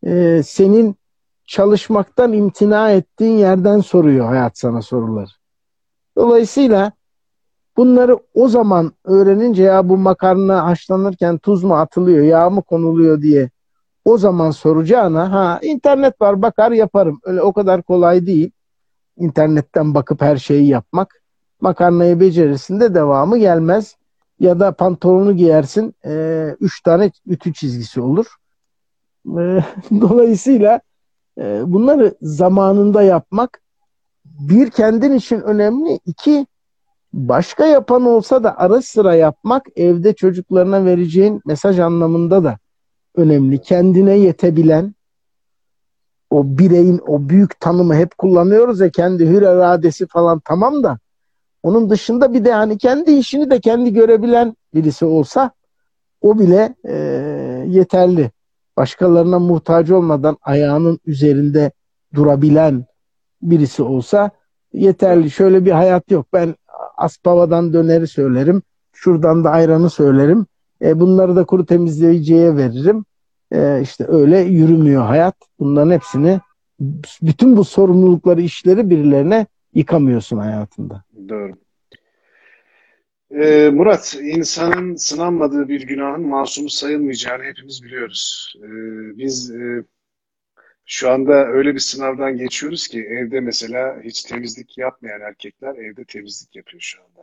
[0.07, 0.97] e, senin
[1.47, 5.31] çalışmaktan imtina ettiğin yerden soruyor hayat sana soruları.
[6.17, 6.93] Dolayısıyla
[7.77, 13.51] bunları o zaman öğrenince ya bu makarna haşlanırken tuz mu atılıyor, yağ mı konuluyor diye
[14.05, 17.21] o zaman soracağına ha internet var bakar yaparım.
[17.25, 18.51] Öyle o kadar kolay değil.
[19.17, 21.23] İnternetten bakıp her şeyi yapmak.
[21.61, 23.97] Makarnayı becerirsin de devamı gelmez.
[24.41, 25.95] Ya da pantolonu giyersin.
[26.07, 28.27] E, üç tane ütü çizgisi olur.
[29.27, 30.81] E, dolayısıyla
[31.39, 33.61] e, bunları zamanında yapmak
[34.25, 36.01] bir kendin için önemli.
[36.07, 36.47] iki
[37.13, 42.59] başka yapan olsa da ara sıra yapmak evde çocuklarına vereceğin mesaj anlamında da
[43.17, 43.63] önemli.
[43.63, 44.95] Kendine yetebilen
[46.31, 50.99] o bireyin o büyük tanımı hep kullanıyoruz ya kendi hür iradesi falan tamam da
[51.65, 55.51] onun dışında bir de hani kendi işini de kendi görebilen birisi olsa
[56.21, 56.95] o bile e,
[57.69, 58.31] yeterli
[58.77, 61.73] başkalarına muhtaç olmadan ayağının üzerinde
[62.15, 62.85] durabilen
[63.43, 64.31] birisi olsa
[64.73, 65.31] yeterli.
[65.31, 66.27] Şöyle bir hayat yok.
[66.33, 66.55] Ben
[66.97, 68.63] Aspava'dan döneri söylerim.
[68.93, 70.47] Şuradan da ayranı söylerim.
[70.83, 73.05] E, bunları da kuru temizleyiciye veririm.
[73.53, 75.35] E, işte öyle yürümüyor hayat.
[75.59, 76.41] Bunların hepsini
[77.23, 81.05] bütün bu sorumlulukları, işleri birilerine yıkamıyorsun hayatında.
[81.29, 81.53] Doğru.
[83.31, 88.53] Ee, Murat, insanın sınanmadığı bir günahın masumu sayılmayacağını hepimiz biliyoruz.
[88.59, 88.69] Ee,
[89.19, 89.85] biz e,
[90.87, 96.57] şu anda öyle bir sınavdan geçiyoruz ki evde mesela hiç temizlik yapmayan erkekler evde temizlik
[96.57, 97.23] yapıyor şu anda.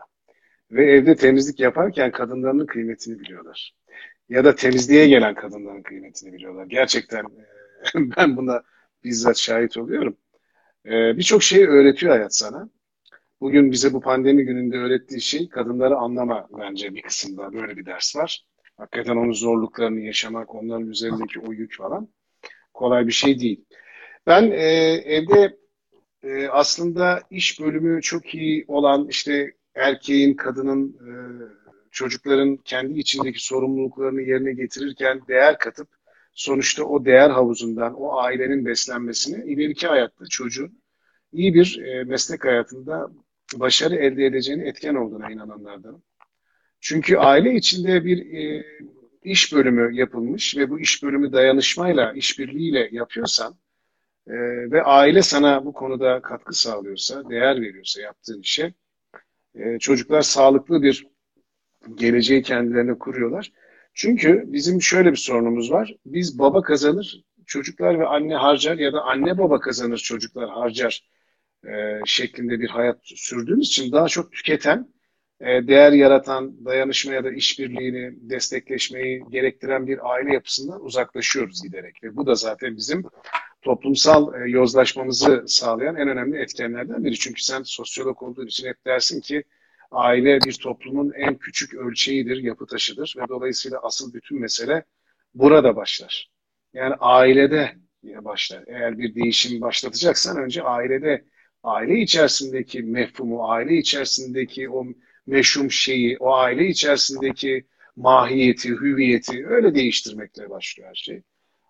[0.71, 3.73] Ve evde temizlik yaparken kadınlarının kıymetini biliyorlar.
[4.29, 6.65] Ya da temizliğe gelen kadınların kıymetini biliyorlar.
[6.67, 7.45] Gerçekten e,
[8.17, 8.63] ben buna
[9.03, 10.17] bizzat şahit oluyorum.
[10.85, 12.69] E, Birçok şeyi öğretiyor hayat sana.
[13.41, 18.15] Bugün bize bu pandemi gününde öğrettiği şey kadınları anlama bence bir kısımda böyle bir ders
[18.15, 18.45] var.
[18.77, 22.09] Hakikaten onun zorluklarını yaşamak, onların üzerindeki o yük falan
[22.73, 23.65] kolay bir şey değil.
[24.27, 24.65] Ben e,
[25.05, 25.57] evde
[26.23, 31.11] e, aslında iş bölümü çok iyi olan işte erkeğin, kadının, e,
[31.91, 35.87] çocukların kendi içindeki sorumluluklarını yerine getirirken değer katıp
[36.33, 40.81] sonuçta o değer havuzundan, o ailenin beslenmesini ileriki hayatta çocuğun
[41.31, 43.11] iyi bir e, meslek hayatında
[43.55, 46.03] başarı elde edeceğini etken olduğuna inananlardanım.
[46.79, 48.65] Çünkü aile içinde bir e,
[49.23, 53.55] iş bölümü yapılmış ve bu iş bölümü dayanışmayla, işbirliğiyle yapıyorsan
[54.27, 54.33] e,
[54.71, 58.73] ve aile sana bu konuda katkı sağlıyorsa, değer veriyorsa yaptığın işe
[59.55, 61.07] e, çocuklar sağlıklı bir
[61.95, 63.51] geleceği kendilerine kuruyorlar.
[63.93, 65.95] Çünkü bizim şöyle bir sorunumuz var.
[66.05, 71.09] Biz baba kazanır, çocuklar ve anne harcar ya da anne baba kazanır, çocuklar harcar
[71.67, 74.87] e, şeklinde bir hayat sürdüğümüz için daha çok tüketen,
[75.41, 82.03] e, değer yaratan, dayanışma ya da işbirliğini, destekleşmeyi gerektiren bir aile yapısından uzaklaşıyoruz giderek.
[82.03, 83.03] Ve bu da zaten bizim
[83.61, 87.15] toplumsal e, yozlaşmamızı sağlayan en önemli etkenlerden biri.
[87.15, 89.43] Çünkü sen sosyolog olduğun için hep dersin ki
[89.91, 94.83] aile bir toplumun en küçük ölçeğidir, yapı taşıdır ve dolayısıyla asıl bütün mesele
[95.33, 96.31] burada başlar.
[96.73, 98.63] Yani ailede başlar.
[98.67, 101.25] Eğer bir değişim başlatacaksan önce ailede,
[101.63, 104.85] aile içerisindeki mefhumu, aile içerisindeki o
[105.27, 111.21] meşhum şeyi, o aile içerisindeki mahiyeti, hüviyeti öyle değiştirmekle başlıyor her şey.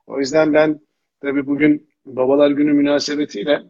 [0.08, 0.80] O yüzden ben
[1.22, 3.64] tabii bugün Babalar Günü münasebetiyle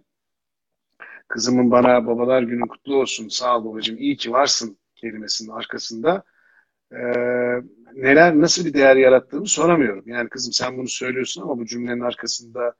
[1.27, 6.23] kızımın bana babalar günün kutlu olsun, sağ ol babacığım, iyi ki varsın kelimesinin arkasında
[6.91, 6.97] e,
[7.93, 10.03] neler, nasıl bir değer yarattığımı soramıyorum.
[10.07, 12.73] Yani kızım sen bunu söylüyorsun ama bu cümlenin arkasında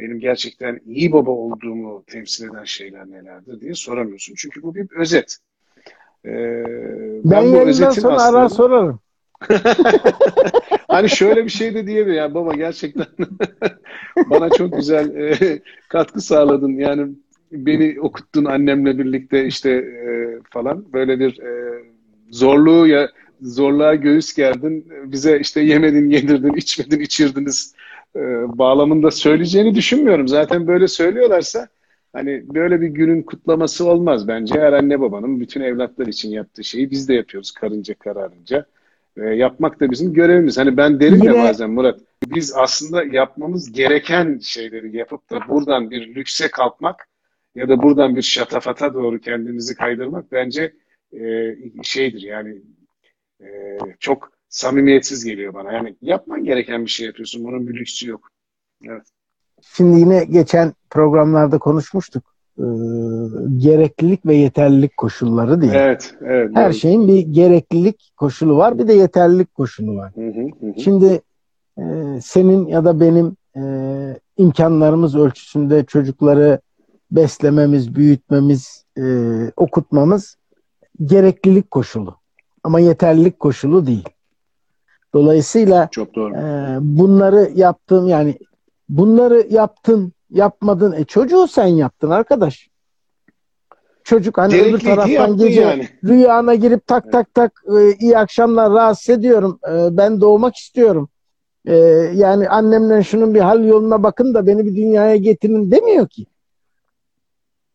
[0.00, 4.34] benim gerçekten iyi baba olduğumu temsil eden şeyler nelerdir diye soramıyorsun.
[4.36, 5.36] Çünkü bu bir özet.
[6.24, 8.38] Ee, ben, ben bu özetin sonra aslında...
[8.38, 9.00] ara sorarım.
[10.88, 13.06] hani şöyle bir şey de diyebilir yani baba gerçekten
[14.30, 17.12] bana çok güzel e, katkı sağladın yani
[17.52, 21.82] beni okuttun annemle birlikte işte e, falan böyle bir e,
[22.30, 23.08] zorluğu ya
[23.42, 27.74] zorluğa göğüs gerdin bize işte yemedin yedirdin içmedin içirdiniz
[28.16, 28.20] e,
[28.58, 30.28] bağlamında söyleyeceğini düşünmüyorum.
[30.28, 31.68] Zaten böyle söylüyorlarsa
[32.12, 34.60] hani böyle bir günün kutlaması olmaz bence.
[34.60, 38.66] Her anne babanın bütün evlatlar için yaptığı şeyi biz de yapıyoruz karınca kararınca.
[39.16, 40.58] E, yapmak da bizim görevimiz.
[40.58, 46.14] Hani ben derim ya bazen Murat biz aslında yapmamız gereken şeyleri yapıp da buradan bir
[46.14, 47.08] lükse kalkmak
[47.54, 50.72] ya da buradan bir şatafata doğru kendimizi kaydırmak bence
[51.12, 52.62] e, şeydir yani
[53.40, 55.72] e, çok samimiyetsiz geliyor bana.
[55.72, 57.44] Yani yapman gereken bir şey yapıyorsun.
[57.44, 58.28] Bunun bir lüksü yok.
[58.84, 59.02] Evet.
[59.76, 62.34] Şimdi yine geçen programlarda konuşmuştuk.
[62.58, 62.62] Ee,
[63.56, 65.72] gereklilik ve yeterlilik koşulları diye.
[65.72, 66.50] Evet, evet.
[66.54, 66.74] Her evet.
[66.74, 70.12] şeyin bir gereklilik koşulu var, bir de yeterlilik koşulu var.
[70.14, 70.80] Hı hı hı.
[70.80, 71.20] Şimdi
[71.78, 71.84] e,
[72.22, 73.62] senin ya da benim e,
[74.36, 76.60] imkanlarımız ölçüsünde çocukları
[77.10, 79.04] beslememiz, büyütmemiz, e,
[79.56, 80.36] okutmamız
[81.04, 82.16] gereklilik koşulu.
[82.64, 84.08] Ama yeterlilik koşulu değil.
[85.14, 86.34] Dolayısıyla Çok doğru.
[86.34, 88.38] E, bunları yaptım yani
[88.88, 90.92] bunları yaptın, yapmadın.
[90.92, 92.70] E çocuğu sen yaptın arkadaş.
[94.04, 95.88] Çocuk hani Gerekli öbür taraftan gece yani.
[96.04, 99.58] rüyana girip tak tak tak e, iyi akşamlar rahatsız ediyorum.
[99.70, 101.08] E, ben doğmak istiyorum.
[101.66, 101.76] E,
[102.14, 106.26] yani annemle şunun bir hal yoluna bakın da beni bir dünyaya getirin demiyor ki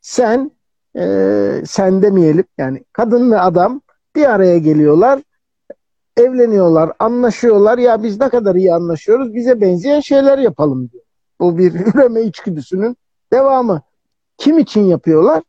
[0.01, 0.51] sen
[0.97, 3.81] e, sen demeyelim yani kadın ve adam
[4.15, 5.19] bir araya geliyorlar
[6.17, 7.77] evleniyorlar, anlaşıyorlar.
[7.77, 11.03] Ya biz ne kadar iyi anlaşıyoruz, bize benzeyen şeyler yapalım diyor.
[11.39, 12.97] Bu bir üreme içgüdüsünün
[13.33, 13.81] devamı.
[14.37, 15.43] Kim için yapıyorlar?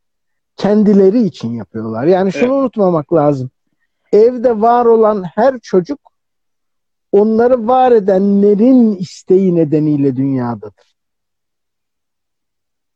[0.57, 2.05] Kendileri için yapıyorlar.
[2.05, 2.62] Yani şunu evet.
[2.62, 3.51] unutmamak lazım.
[4.12, 5.99] Evde var olan her çocuk
[7.12, 10.97] onları var edenlerin isteği nedeniyle dünyadadır.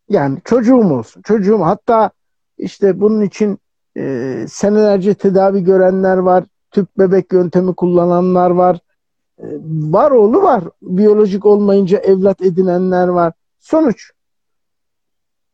[0.08, 1.22] Yani çocuğum olsun.
[1.22, 2.10] Çocuğum hatta
[2.58, 3.58] işte bunun için
[3.96, 6.44] e, senelerce tedavi görenler var.
[6.70, 8.78] Tüp bebek yöntemi kullananlar var.
[9.38, 10.64] E, var oğlu var.
[10.82, 13.32] Biyolojik olmayınca evlat edinenler var.
[13.58, 14.10] Sonuç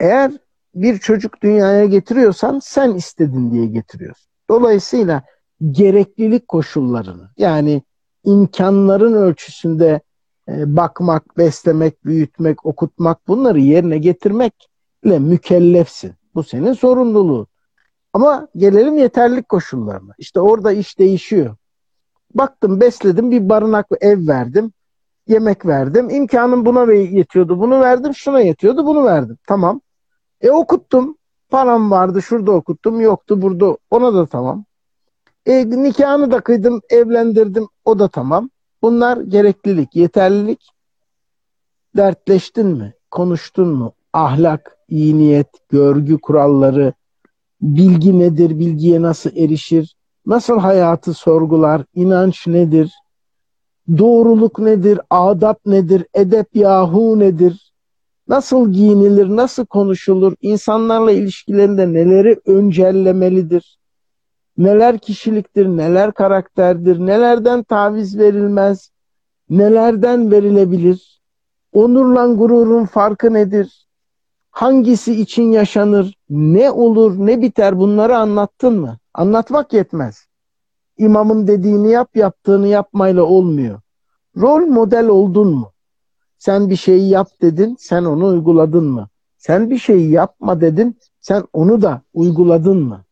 [0.01, 0.33] eğer
[0.75, 4.27] bir çocuk dünyaya getiriyorsan sen istedin diye getiriyorsun.
[4.51, 5.23] Dolayısıyla
[5.71, 7.83] gereklilik koşullarını yani
[8.25, 10.01] imkanların ölçüsünde
[10.49, 16.13] e, bakmak, beslemek, büyütmek, okutmak bunları yerine getirmekle mükellefsin.
[16.35, 17.47] Bu senin sorumluluğun.
[18.17, 20.13] Ama gelelim yeterlilik koşullarına.
[20.19, 21.57] İşte orada iş değişiyor.
[22.35, 24.73] Baktım, besledim, bir barınak ev verdim,
[25.29, 26.11] yemek verdim.
[26.11, 29.39] İmkanım buna yetiyordu, bunu verdim, şuna yetiyordu, bunu verdim.
[29.47, 29.81] Tamam.
[30.41, 31.17] E okuttum.
[31.49, 33.77] Param vardı, şurada okuttum, yoktu burada.
[33.91, 34.65] Ona da tamam.
[35.47, 38.51] E, nikahını da kıydım, evlendirdim, o da tamam.
[38.83, 40.71] Bunlar gereklilik, yeterlilik.
[41.97, 42.95] Dertleştin mi?
[43.11, 43.93] Konuştun mu?
[44.13, 46.93] Ahlak, iyi niyet, görgü kuralları,
[47.61, 49.97] bilgi nedir, bilgiye nasıl erişir,
[50.27, 52.93] nasıl hayatı sorgular, inanç nedir,
[53.99, 57.73] doğruluk nedir, adap nedir, edep yahu nedir,
[58.29, 63.79] nasıl giyinilir, nasıl konuşulur, insanlarla ilişkilerinde neleri öncellemelidir,
[64.59, 68.91] neler kişiliktir, neler karakterdir, nelerden taviz verilmez,
[69.51, 71.21] nelerden verilebilir,
[71.73, 73.86] onurla gururun farkı nedir,
[74.57, 78.99] hangisi için yaşanır, ne olur, ne biter bunları anlattın mı?
[79.15, 80.27] Anlatmak yetmez.
[80.99, 83.81] İmamın dediğini yap, yaptığını yapmayla olmuyor.
[84.37, 85.73] Rol model oldun mu?
[86.39, 89.09] Sen bir şeyi yap dedin, sen onu uyguladın mı?
[89.39, 93.05] Sen bir şeyi yapma dedin, sen onu da uyguladın mı?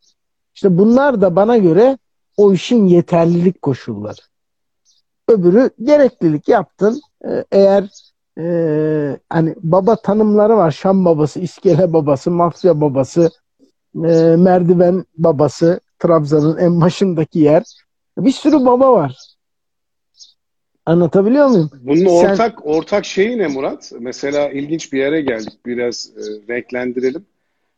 [0.55, 1.97] İşte bunlar da bana göre
[2.37, 4.21] o işin yeterlilik koşulları.
[5.27, 7.01] Öbürü gereklilik yaptın.
[7.27, 7.89] Ee, eğer
[8.37, 8.45] e,
[9.29, 10.71] hani baba tanımları var.
[10.71, 13.31] Şam babası, iskele babası, mafya babası,
[13.95, 17.63] e, merdiven babası, Trabzon'un en başındaki yer.
[18.17, 19.17] Bir sürü baba var.
[20.85, 21.69] Anlatabiliyor muyum?
[21.81, 22.71] Bunun ortak Sen...
[22.71, 23.91] ortak şeyi ne Murat?
[23.99, 25.53] Mesela ilginç bir yere geldik.
[25.65, 27.25] Biraz e, renklendirelim.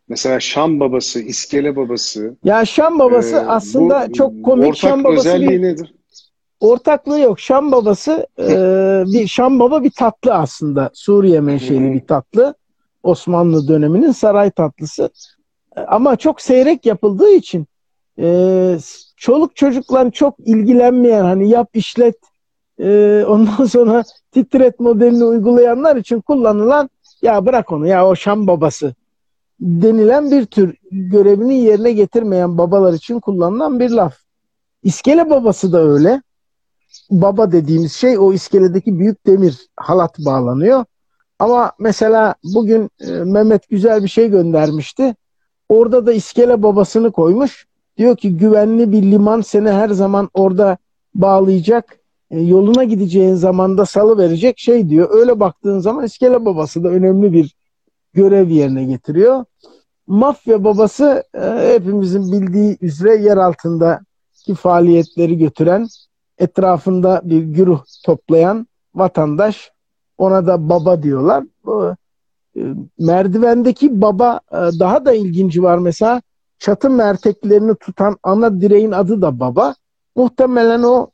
[0.09, 2.35] Mesela Şam babası, İskele babası.
[2.43, 4.65] Ya Şam babası e, aslında çok komik.
[4.65, 5.93] Ortak Şam babası özelliği bir, nedir?
[6.59, 7.39] Ortaklığı yok.
[7.39, 8.45] Şam babası e,
[9.13, 10.89] bir Şam baba bir tatlı aslında.
[10.93, 12.55] Suriye menşeli bir tatlı.
[13.03, 15.09] Osmanlı döneminin saray tatlısı.
[15.77, 17.67] E, ama çok seyrek yapıldığı için
[18.19, 18.77] e,
[19.17, 22.17] çoluk çocukla çok ilgilenmeyen hani yap işlet
[22.79, 26.89] e, ondan sonra titret modelini uygulayanlar için kullanılan
[27.21, 28.93] ya bırak onu ya o Şam babası
[29.59, 34.15] denilen bir tür görevini yerine getirmeyen babalar için kullanılan bir laf.
[34.83, 36.21] İskele babası da öyle.
[37.11, 40.85] Baba dediğimiz şey o iskeledeki büyük demir halat bağlanıyor.
[41.39, 45.15] Ama mesela bugün e, Mehmet güzel bir şey göndermişti.
[45.69, 47.67] Orada da iskele babasını koymuş.
[47.97, 50.77] Diyor ki güvenli bir liman seni her zaman orada
[51.15, 51.99] bağlayacak.
[52.31, 55.09] E, yoluna gideceğin zamanda salı verecek şey diyor.
[55.11, 57.55] Öyle baktığın zaman iskele babası da önemli bir
[58.13, 59.45] görev yerine getiriyor.
[60.07, 65.87] Mafya babası e, hepimizin bildiği üzere yer altındaki faaliyetleri götüren,
[66.37, 69.71] etrafında bir güruh toplayan vatandaş.
[70.17, 71.43] Ona da baba diyorlar.
[72.57, 72.61] E,
[72.99, 76.21] merdivendeki baba e, daha da ilginci var mesela.
[76.59, 79.75] Çatı merteklerini tutan ana direğin adı da baba.
[80.15, 81.11] Muhtemelen o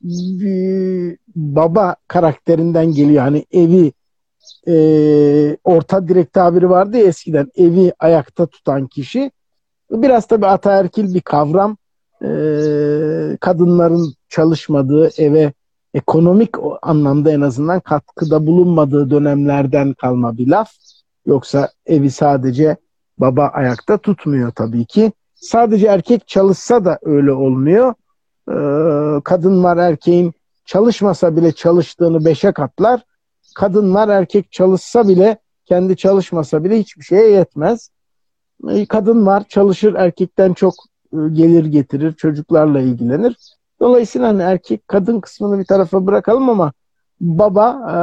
[1.36, 3.24] baba karakterinden geliyor.
[3.24, 3.94] Hani evi
[4.68, 9.32] e, orta direk tabiri vardı ya eskiden evi ayakta tutan kişi.
[9.92, 11.78] Biraz tabii ataerkil bir kavram.
[12.22, 12.28] E,
[13.42, 15.54] kadınların çalışmadığı eve
[15.94, 16.50] ekonomik
[16.82, 20.72] anlamda en azından katkıda bulunmadığı dönemlerden kalma bir laf.
[21.26, 22.78] Yoksa evi sadece
[23.18, 25.12] baba ayakta tutmuyor tabii ki.
[25.36, 27.94] Sadece erkek çalışsa da öyle olmuyor.
[28.50, 30.34] Ee, kadın var erkeğin
[30.66, 33.02] çalışmasa bile çalıştığını beşe katlar
[33.54, 37.90] kadınlar erkek çalışsa bile kendi çalışmasa bile hiçbir şeye yetmez.
[38.70, 43.38] E, kadın var çalışır erkekten çok e, gelir getirir çocuklarla ilgilenir.
[43.80, 46.74] Dolayısıyla hani erkek kadın kısmını bir tarafa bırakalım ama
[47.22, 47.98] baba e,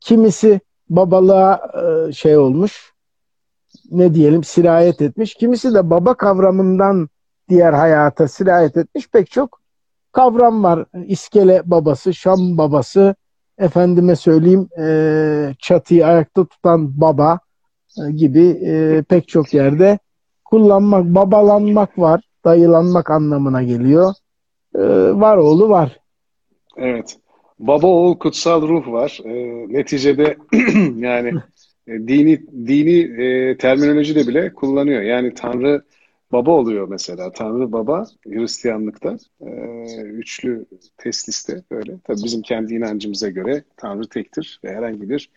[0.00, 0.60] kimisi
[0.90, 1.60] babalığa
[2.08, 2.92] e, şey olmuş
[3.90, 5.34] ne diyelim sirayet etmiş.
[5.34, 7.08] Kimisi de baba kavramından
[7.48, 9.60] diğer hayata sirayet etmiş pek çok
[10.12, 10.84] kavram var.
[11.06, 13.14] İskele babası, Şam babası,
[13.58, 17.38] efendime söyleyeyim e, çatıyı ayakta tutan baba
[17.98, 19.98] e, gibi e, pek çok yerde
[20.50, 22.20] kullanmak, babalanmak var.
[22.44, 24.14] Dayılanmak anlamına geliyor.
[24.74, 24.80] E,
[25.20, 26.00] var oğlu var.
[26.76, 27.16] Evet.
[27.58, 29.20] Baba oğul kutsal ruh var.
[29.24, 29.32] E,
[29.68, 30.36] neticede
[30.96, 31.32] yani
[31.88, 35.02] dini dini e, terminoloji de bile kullanıyor.
[35.02, 35.82] Yani Tanrı
[36.32, 37.32] baba oluyor mesela.
[37.32, 39.50] Tanrı baba Hristiyanlıkta e,
[40.02, 41.98] üçlü tesliste böyle.
[42.04, 45.30] Tabii bizim kendi inancımıza göre Tanrı tektir ve herhangi bir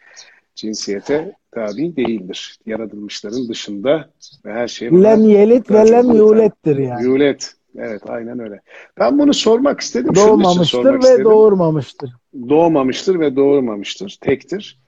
[0.55, 2.57] cinsiyete tabi değildir.
[2.65, 4.09] Yaratılmışların dışında
[4.45, 7.03] ve her şey lem yelit ve lem yulettir yani.
[7.03, 7.53] Yulet.
[7.77, 8.61] Evet aynen öyle.
[8.99, 10.15] Ben bunu sormak istedim.
[10.15, 11.25] Doğmamıştır sormak ve istedim.
[11.25, 12.11] doğurmamıştır.
[12.49, 14.17] Doğmamıştır ve doğurmamıştır.
[14.21, 14.79] Tektir.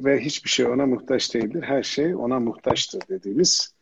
[0.00, 1.62] Ve hiçbir şey ona muhtaç değildir.
[1.62, 3.74] Her şey ona muhtaçtır dediğimiz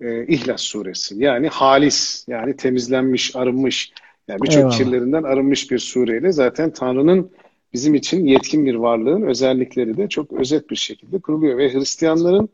[0.00, 1.14] e, İhlas suresi.
[1.18, 3.92] Yani halis, yani temizlenmiş, arınmış,
[4.28, 7.30] yani birçok kirlerinden arınmış bir sureyle zaten Tanrı'nın
[7.76, 11.58] bizim için yetkin bir varlığın özellikleri de çok özet bir şekilde kuruluyor.
[11.58, 12.48] Ve Hristiyanların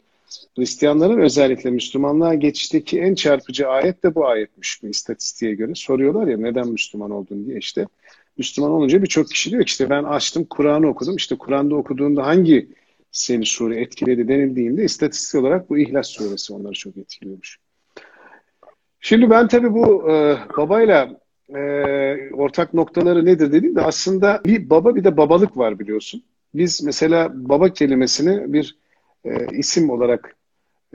[0.57, 5.75] Hristiyanların özellikle Müslümanlığa geçişteki en çarpıcı ayet de bu ayetmiş bu istatistiğe göre.
[5.75, 7.87] Soruyorlar ya neden Müslüman oldun diye işte.
[8.39, 11.17] Müslüman olunca birçok kişi diyor ki işte ben açtım Kur'an'ı okudum.
[11.17, 12.69] İşte Kur'an'da okuduğunda hangi
[13.13, 17.59] seni sure etkiledi denildiğinde istatistik olarak bu İhlas suresi onları çok etkiliyormuş.
[19.01, 21.22] Şimdi ben tabii bu e, babayla
[21.57, 26.23] e, ortak noktaları nedir dediğimde aslında bir baba bir de babalık var biliyorsun.
[26.55, 28.77] Biz mesela baba kelimesini bir
[29.25, 30.37] e, isim olarak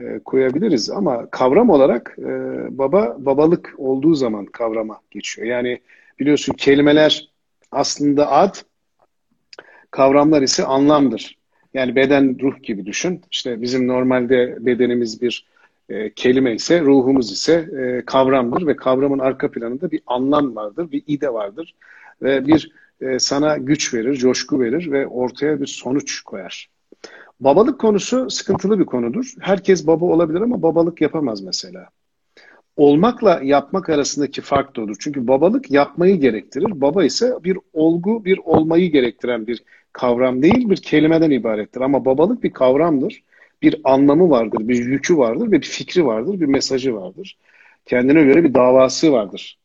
[0.00, 2.28] e, koyabiliriz ama kavram olarak e,
[2.78, 5.48] baba babalık olduğu zaman kavrama geçiyor.
[5.48, 5.80] Yani
[6.20, 7.28] biliyorsun kelimeler
[7.72, 8.54] aslında ad,
[9.90, 11.38] kavramlar ise anlamdır.
[11.74, 13.22] Yani beden ruh gibi düşün.
[13.30, 15.46] İşte bizim normalde bedenimiz bir
[15.88, 21.02] e, kelime ise ruhumuz ise e, kavramdır ve kavramın arka planında bir anlam vardır, bir
[21.06, 21.74] ide vardır
[22.22, 26.68] ve bir e, sana güç verir, coşku verir ve ortaya bir sonuç koyar.
[27.40, 29.34] Babalık konusu sıkıntılı bir konudur.
[29.40, 31.88] Herkes baba olabilir ama babalık yapamaz mesela.
[32.76, 34.96] Olmakla yapmak arasındaki fark da odur.
[35.00, 36.80] Çünkü babalık yapmayı gerektirir.
[36.80, 39.62] Baba ise bir olgu, bir olmayı gerektiren bir
[39.92, 41.80] kavram değil, bir kelimeden ibarettir.
[41.80, 43.22] Ama babalık bir kavramdır.
[43.62, 47.38] Bir anlamı vardır, bir yükü vardır ve bir fikri vardır, bir mesajı vardır.
[47.86, 49.58] Kendine göre bir davası vardır.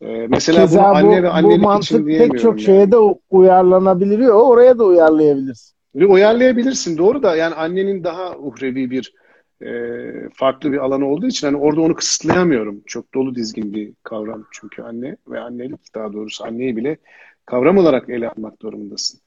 [0.00, 2.60] Ee, mesela Keza bunu anne bu, ve annelik bu mantık için pek çok yani.
[2.60, 2.96] şeye de
[3.30, 4.34] uyarlanabiliyor.
[4.34, 5.74] Oraya da uyarlayabilirsin.
[5.94, 9.12] Uyarlayabilirsin doğru da yani annenin daha uhrevi bir
[9.62, 9.70] e,
[10.34, 12.82] farklı bir alanı olduğu için hani orada onu kısıtlayamıyorum.
[12.86, 16.96] Çok dolu dizgin bir kavram çünkü anne ve annelik daha doğrusu anneyi bile
[17.46, 19.20] kavram olarak ele almak durumundasın.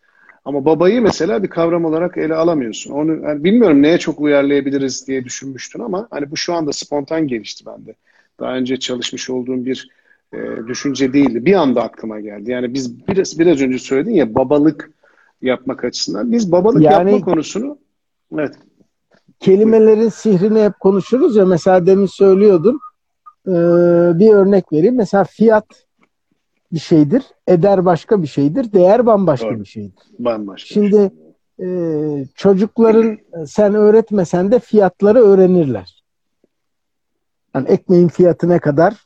[0.45, 2.91] Ama babayı mesela bir kavram olarak ele alamıyorsun.
[2.91, 7.65] Onu yani bilmiyorum neye çok uyarlayabiliriz diye düşünmüştün ama hani bu şu anda spontan gelişti
[7.65, 7.95] bende.
[8.39, 9.89] Daha önce çalışmış olduğum bir
[10.33, 10.37] e,
[10.67, 11.45] düşünce değildi.
[11.45, 12.51] Bir anda aklıma geldi.
[12.51, 14.91] Yani biz biraz biraz önce söyledin ya babalık
[15.41, 16.31] yapmak açısından.
[16.31, 17.77] Biz babalık yani, yapma konusunu
[18.33, 18.55] evet.
[19.39, 22.79] Kelimelerin sihrini hep konuşuruz ya mesela demin söylüyordun.
[23.47, 23.51] Ee,
[24.19, 24.95] bir örnek vereyim.
[24.95, 25.65] Mesela fiyat
[26.73, 27.23] bir şeydir.
[27.47, 28.73] Eder başka bir şeydir.
[28.73, 29.59] Değer bambaşka Doğru.
[29.59, 30.03] bir şeydir.
[30.19, 30.73] Bambaşka.
[30.73, 31.11] Şimdi
[31.59, 32.21] şey.
[32.21, 36.03] e, çocukların sen öğretmesen de fiyatları öğrenirler.
[37.55, 39.05] Yani ekmeğin fiyatı ne kadar?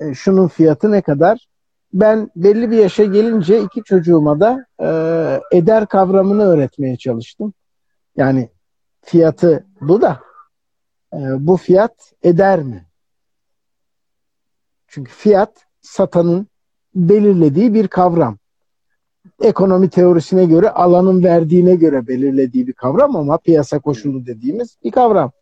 [0.00, 1.48] E, şunun fiyatı ne kadar?
[1.92, 7.54] Ben belli bir yaşa gelince iki çocuğuma da e, eder kavramını öğretmeye çalıştım.
[8.16, 8.50] Yani
[9.02, 10.20] fiyatı bu da
[11.12, 12.86] e, bu fiyat eder mi?
[14.86, 16.46] Çünkü fiyat satanın
[16.94, 18.38] belirlediği bir kavram.
[19.40, 25.32] Ekonomi teorisine göre alanın verdiğine göre belirlediği bir kavram ama piyasa koşulu dediğimiz bir kavram.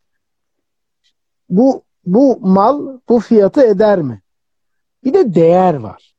[1.49, 4.23] Bu bu mal bu fiyatı eder mi?
[5.05, 6.15] Bir de değer var.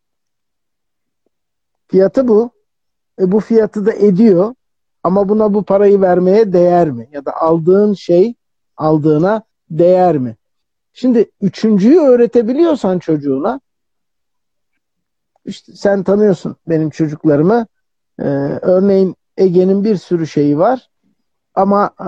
[1.88, 2.52] Fiyatı bu.
[3.20, 4.56] E bu fiyatı da ediyor.
[5.04, 7.08] Ama buna bu parayı vermeye değer mi?
[7.12, 8.36] Ya da aldığın şey
[8.78, 10.36] aldığına değer mi?
[10.94, 13.60] Şimdi üçüncüyü öğretebiliyorsan çocuğuna
[15.46, 17.68] işte sen tanıyorsun benim çocuklarımı.
[18.20, 18.24] Ee,
[18.62, 20.89] örneğin Ege'nin bir sürü şeyi var.
[21.56, 22.06] Ama e,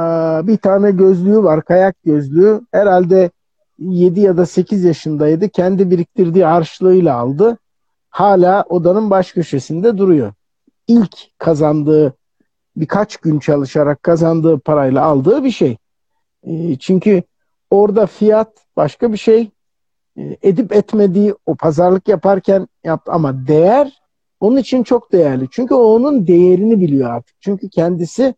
[0.48, 2.62] bir tane gözlüğü var, kayak gözlüğü.
[2.72, 3.32] Herhalde
[3.80, 5.50] 7 ya da 8 yaşındaydı.
[5.50, 7.58] Kendi biriktirdiği harçlığıyla aldı.
[8.10, 10.34] Hala odanın baş köşesinde duruyor.
[10.88, 12.14] İlk kazandığı
[12.76, 15.78] birkaç gün çalışarak kazandığı parayla aldığı bir şey.
[16.44, 17.24] E, çünkü
[17.70, 19.52] orada fiyat başka bir şey.
[20.18, 24.02] E, edip etmediği o pazarlık yaparken yaptı ama değer
[24.40, 25.48] onun için çok değerli.
[25.52, 27.36] Çünkü o onun değerini biliyor artık.
[27.40, 28.36] Çünkü kendisi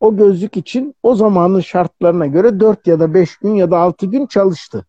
[0.00, 4.06] o gözlük için o zamanın şartlarına göre 4 ya da 5 gün ya da 6
[4.06, 4.86] gün çalıştı.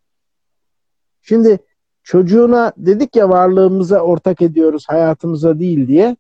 [1.22, 1.60] Şimdi
[2.04, 6.18] çocuğuna dedik ya varlığımıza ortak ediyoruz hayatımıza değil diye.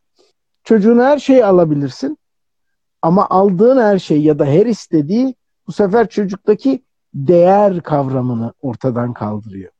[0.63, 2.17] Çocuğuna her şeyi alabilirsin.
[3.01, 5.35] Ama aldığın her şey ya da her istediği
[5.67, 6.83] bu sefer çocuktaki
[7.13, 9.71] değer kavramını ortadan kaldırıyor.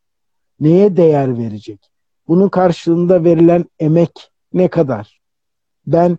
[0.59, 1.91] Neye değer verecek?
[2.27, 5.21] Bunun karşılığında verilen emek ne kadar?
[5.87, 6.17] Ben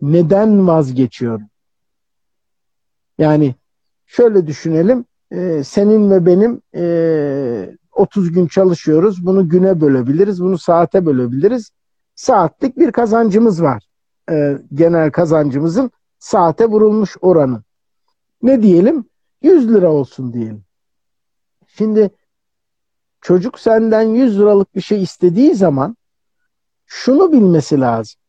[0.00, 1.48] neden vazgeçiyorum?
[3.18, 3.54] Yani
[4.06, 5.04] şöyle düşünelim.
[5.30, 9.26] E, senin ve benim e, 30 gün çalışıyoruz.
[9.26, 10.42] Bunu güne bölebiliriz.
[10.42, 11.70] Bunu saate bölebiliriz.
[12.14, 13.86] Saatlik bir kazancımız var.
[14.30, 17.62] E, genel kazancımızın saate vurulmuş oranı.
[18.42, 19.04] Ne diyelim?
[19.42, 20.64] 100 lira olsun diyelim.
[21.66, 22.10] Şimdi
[23.26, 25.96] çocuk senden 100 liralık bir şey istediği zaman
[26.86, 28.20] şunu bilmesi lazım.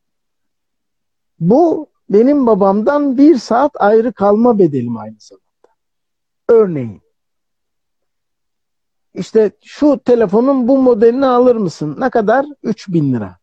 [1.40, 5.78] Bu benim babamdan bir saat ayrı kalma bedelim aynı zamanda.
[6.48, 7.02] Örneğin
[9.14, 11.96] işte şu telefonun bu modelini alır mısın?
[12.00, 12.46] Ne kadar?
[12.64, 13.38] 3000 lira.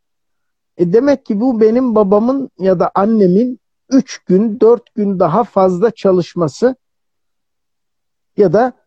[0.76, 5.90] E demek ki bu benim babamın ya da annemin 3 gün, 4 gün daha fazla
[5.90, 6.76] çalışması
[8.36, 8.83] ya da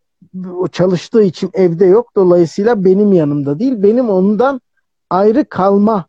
[0.71, 2.15] çalıştığı için evde yok.
[2.15, 3.83] Dolayısıyla benim yanımda değil.
[3.83, 4.61] Benim ondan
[5.09, 6.05] ayrı kalma.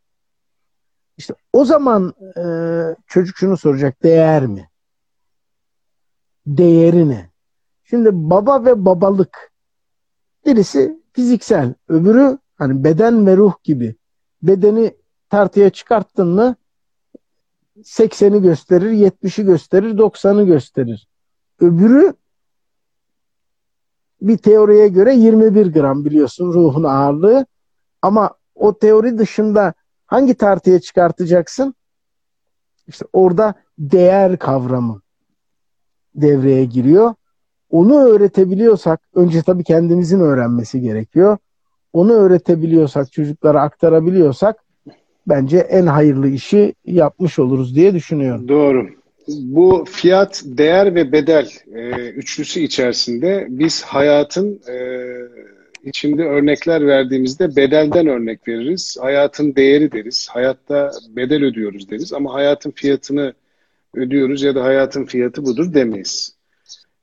[1.17, 2.43] İşte o zaman e,
[3.07, 4.03] çocuk şunu soracak.
[4.03, 4.71] Değer mi?
[6.47, 7.31] Değeri ne?
[7.85, 9.53] Şimdi baba ve babalık
[10.47, 13.97] birisi fiziksel, öbürü hani beden ve ruh gibi.
[14.43, 14.97] Bedeni
[15.31, 16.57] tartıya çıkarttın mı
[17.79, 21.09] 80'i gösterir, 70'i gösterir, 90'ı gösterir.
[21.61, 22.15] Öbürü
[24.21, 27.47] bir teoriye göre 21 gram biliyorsun ruhun ağırlığı.
[28.03, 29.75] Ama o teori dışında
[30.07, 31.75] hangi tartıya çıkartacaksın?
[32.89, 35.01] İşte orada değer kavramı
[36.15, 37.15] devreye giriyor.
[37.71, 41.39] Onu öğretebiliyorsak, önce tabii kendimizin öğrenmesi gerekiyor.
[41.93, 44.65] Onu öğretebiliyorsak, çocuklara aktarabiliyorsak
[45.27, 48.49] bence en hayırlı işi yapmış oluruz diye düşünüyorum.
[48.49, 48.98] Doğru.
[49.29, 54.77] Bu fiyat, değer ve bedel e, üçlüsü içerisinde biz hayatın e,
[55.85, 58.97] içinde örnekler verdiğimizde bedelden örnek veririz.
[59.01, 60.29] Hayatın değeri deriz.
[60.31, 63.33] Hayatta bedel ödüyoruz deriz ama hayatın fiyatını
[63.95, 66.35] ödüyoruz ya da hayatın fiyatı budur demeyiz.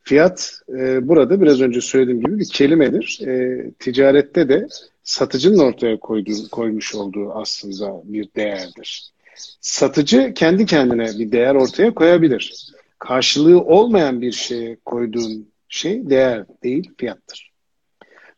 [0.03, 3.19] Fiyat e, burada biraz önce söylediğim gibi bir kelimedir.
[3.27, 4.67] E, ticarette de
[5.03, 9.14] satıcının ortaya koyduğu, koymuş olduğu aslında bir değerdir.
[9.61, 12.65] Satıcı kendi kendine bir değer ortaya koyabilir.
[12.99, 17.51] Karşılığı olmayan bir şeye koyduğun şey değer değil, fiyattır.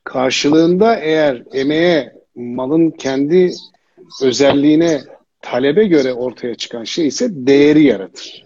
[0.03, 3.51] Karşılığında eğer emeğe, malın kendi
[4.23, 5.01] özelliğine,
[5.41, 8.45] talebe göre ortaya çıkan şey ise değeri yaratır.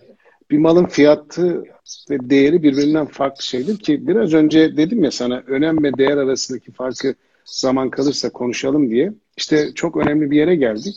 [0.52, 1.64] Bir malın fiyatı
[2.10, 6.72] ve değeri birbirinden farklı şeydir ki biraz önce dedim ya sana önem ve değer arasındaki
[6.72, 9.14] farkı zaman kalırsa konuşalım diye.
[9.38, 10.96] İşte çok önemli bir yere geldik.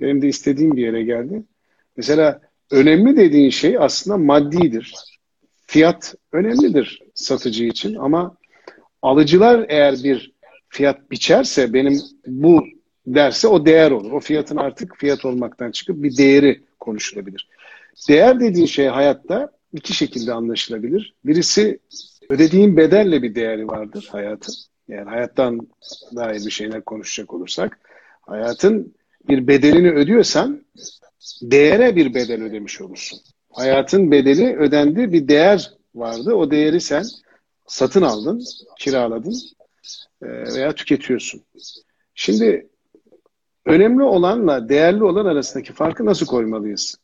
[0.00, 1.42] Benim de istediğim bir yere geldi.
[1.96, 2.40] Mesela
[2.70, 4.94] önemli dediğin şey aslında maddidir.
[5.66, 8.36] Fiyat önemlidir satıcı için ama
[9.02, 10.34] alıcılar eğer bir
[10.68, 12.64] fiyat biçerse benim bu
[13.06, 14.12] derse o değer olur.
[14.12, 17.48] O fiyatın artık fiyat olmaktan çıkıp bir değeri konuşulabilir.
[18.08, 21.14] Değer dediğin şey hayatta iki şekilde anlaşılabilir.
[21.24, 21.78] Birisi
[22.28, 24.54] ödediğin bedelle bir değeri vardır hayatın.
[24.88, 25.68] Yani hayattan
[26.16, 27.78] dair bir şeyler konuşacak olursak.
[28.22, 28.94] Hayatın
[29.28, 30.64] bir bedelini ödüyorsan
[31.42, 33.18] değere bir bedel ödemiş olursun.
[33.50, 36.34] Hayatın bedeli ödendi bir değer vardı.
[36.34, 37.04] O değeri sen
[37.66, 38.44] satın aldın,
[38.78, 39.34] kiraladın
[40.22, 41.42] e, veya tüketiyorsun.
[42.14, 42.66] Şimdi
[43.66, 46.96] önemli olanla değerli olan arasındaki farkı nasıl koymalıyız?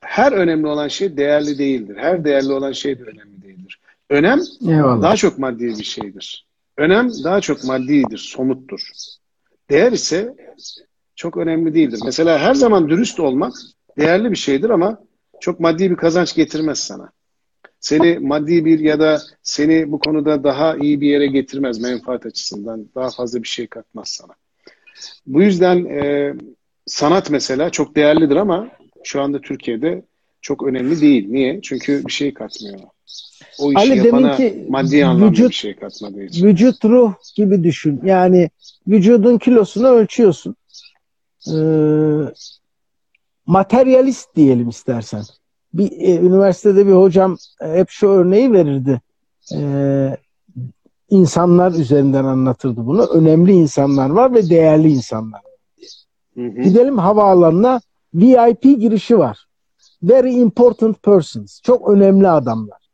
[0.00, 1.96] Her önemli olan şey değerli değildir.
[1.96, 3.80] Her değerli olan şey de önemli değildir.
[4.10, 5.02] Önem Eyvallah.
[5.02, 6.46] daha çok maddi bir şeydir.
[6.76, 8.88] Önem daha çok maddidir, somuttur.
[9.70, 10.34] Değer ise
[11.16, 12.00] çok önemli değildir.
[12.04, 13.52] Mesela her zaman dürüst olmak
[13.98, 14.98] değerli bir şeydir ama
[15.40, 17.10] çok maddi bir kazanç getirmez sana.
[17.80, 22.86] Seni maddi bir ya da seni bu konuda daha iyi bir yere getirmez menfaat açısından.
[22.94, 24.34] Daha fazla bir şey katmaz sana.
[25.26, 26.34] Bu yüzden e,
[26.86, 28.68] sanat mesela çok değerlidir ama
[29.04, 30.02] şu anda Türkiye'de
[30.40, 31.28] çok önemli değil.
[31.28, 31.60] Niye?
[31.62, 32.80] Çünkü bir şey katmıyor.
[33.58, 36.46] O işi Ali, yapana ki, maddi anlamda vücut, bir şey katmadığı için.
[36.46, 38.00] Vücut ruh gibi düşün.
[38.04, 38.50] Yani
[38.88, 40.56] vücudun kilosunu ölçüyorsun.
[41.54, 42.32] Ee,
[43.46, 45.22] materyalist diyelim istersen.
[45.74, 49.00] Bir e, üniversitede bir hocam e, hep şu örneği verirdi.
[49.54, 50.16] Ee,
[51.10, 53.06] insanlar üzerinden anlatırdı bunu.
[53.06, 55.40] Önemli insanlar var ve değerli insanlar.
[56.34, 56.62] Hı hı.
[56.62, 57.80] Gidelim havaalanına
[58.14, 59.46] VIP girişi var.
[60.02, 61.60] Very important persons.
[61.62, 62.86] Çok önemli adamlar.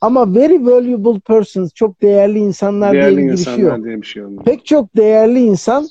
[0.00, 3.84] Ama very valuable persons, çok değerli insanlar değerli diye bir girişi yok.
[3.84, 5.88] Diye bir şey Pek çok değerli insan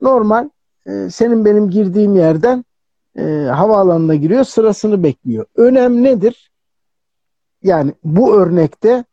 [0.00, 0.48] normal
[0.86, 2.64] e, senin benim girdiğim yerden
[3.18, 3.22] e,
[3.54, 5.46] havaalanına giriyor, sırasını bekliyor.
[5.56, 6.50] Önem nedir?
[7.62, 9.04] Yani bu örnekte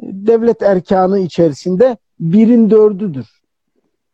[0.00, 3.26] devlet erkanı içerisinde birin dördüdür.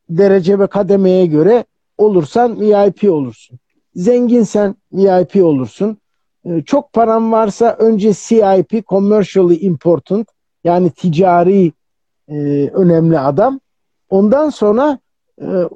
[0.08, 1.64] Derece ve kademeye göre
[1.98, 3.58] olursan VIP olursun.
[3.94, 5.98] Zenginsen VIP olursun.
[6.44, 10.28] Ee, çok param varsa önce CIP, commercially important
[10.64, 11.72] yani ticari
[12.28, 12.34] e,
[12.68, 13.60] önemli adam.
[14.10, 15.03] Ondan sonra e,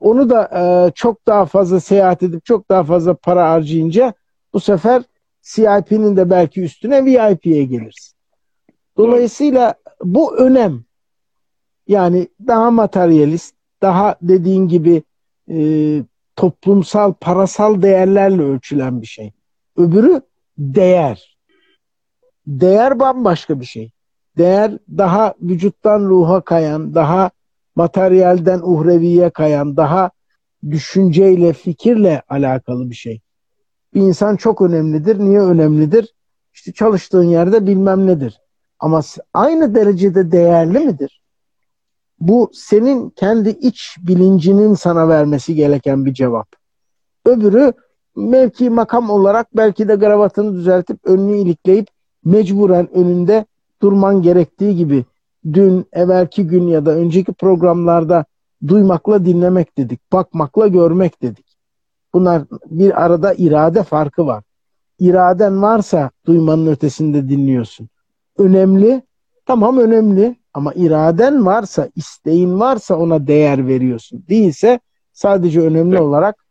[0.01, 4.15] onu da e, çok daha fazla seyahat edip çok daha fazla para harcayınca
[4.53, 5.03] bu sefer
[5.43, 8.19] CIP'nin de belki üstüne VIP'ye gelirsin.
[8.97, 10.85] Dolayısıyla bu önem
[11.89, 15.03] yani daha materyalist, daha dediğin gibi
[15.51, 15.59] e,
[16.37, 19.33] toplumsal, parasal değerlerle ölçülen bir şey.
[19.77, 20.21] Öbürü
[20.59, 21.39] değer.
[22.47, 23.91] Değer bambaşka bir şey.
[24.37, 27.31] Değer daha vücuttan ruha kayan, daha
[27.79, 30.11] materyalden uhreviye kayan, daha
[30.71, 33.21] düşünceyle, fikirle alakalı bir şey.
[33.95, 35.19] Bir insan çok önemlidir.
[35.19, 36.15] Niye önemlidir?
[36.55, 38.41] İşte çalıştığın yerde bilmem nedir.
[38.79, 39.01] Ama
[39.35, 41.23] aynı derecede değerli midir?
[42.21, 46.49] Bu senin kendi iç bilincinin sana vermesi gereken bir cevap.
[47.27, 47.73] Öbürü
[48.17, 51.87] mevki makam olarak belki de gravatını düzeltip önünü ilikleyip
[52.25, 53.47] mecburen önünde
[53.83, 55.05] durman gerektiği gibi
[55.53, 58.25] dün, evvelki gün ya da önceki programlarda
[58.69, 61.47] duymakla dinlemek dedik, bakmakla görmek dedik.
[62.15, 64.45] Bunlar bir arada irade farkı var.
[64.99, 67.89] İraden varsa duymanın ötesinde dinliyorsun.
[68.39, 69.03] Önemli,
[69.47, 74.25] tamam önemli ama iraden varsa, isteğin varsa ona değer veriyorsun.
[74.29, 74.81] Değilse
[75.13, 76.45] sadece önemli olarak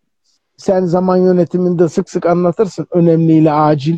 [0.57, 3.97] sen zaman yönetiminde sık sık anlatırsın önemliyle acil.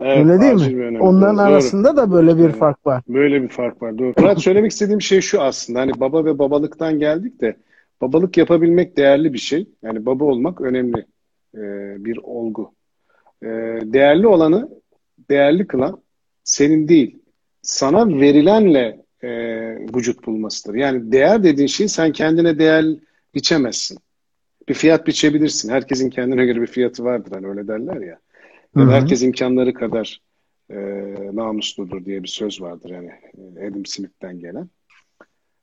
[0.00, 0.82] Evet, Öyle değil mi?
[0.82, 1.00] önemli.
[1.00, 1.42] Onların Doğru.
[1.42, 3.02] arasında da böyle bir fark var.
[3.08, 3.98] Böyle bir fark var.
[3.98, 4.14] Doğru.
[4.18, 5.80] Murat söylemek istediğim şey şu aslında.
[5.80, 7.56] Hani baba ve babalıktan geldik de
[8.00, 9.68] babalık yapabilmek değerli bir şey.
[9.82, 11.06] Yani baba olmak önemli
[11.54, 11.60] e,
[12.04, 12.72] bir olgu.
[13.42, 13.46] E,
[13.82, 14.68] değerli olanı
[15.30, 16.00] değerli kılan
[16.44, 17.18] senin değil,
[17.62, 19.28] sana verilenle e,
[19.94, 20.74] vücut bulmasıdır.
[20.74, 22.84] Yani değer dediğin şey sen kendine değer
[23.34, 23.98] biçemezsin.
[24.68, 25.72] Bir fiyat biçebilirsin.
[25.72, 27.32] Herkesin kendine göre bir fiyatı vardır.
[27.32, 28.18] Hani öyle derler ya.
[28.74, 28.94] Hı Ya da hı.
[28.94, 30.20] herkes imkanları kadar
[30.70, 30.76] e,
[31.32, 33.10] namusludur diye bir söz vardır yani
[33.56, 34.68] e, Adam Smith'ten gelen.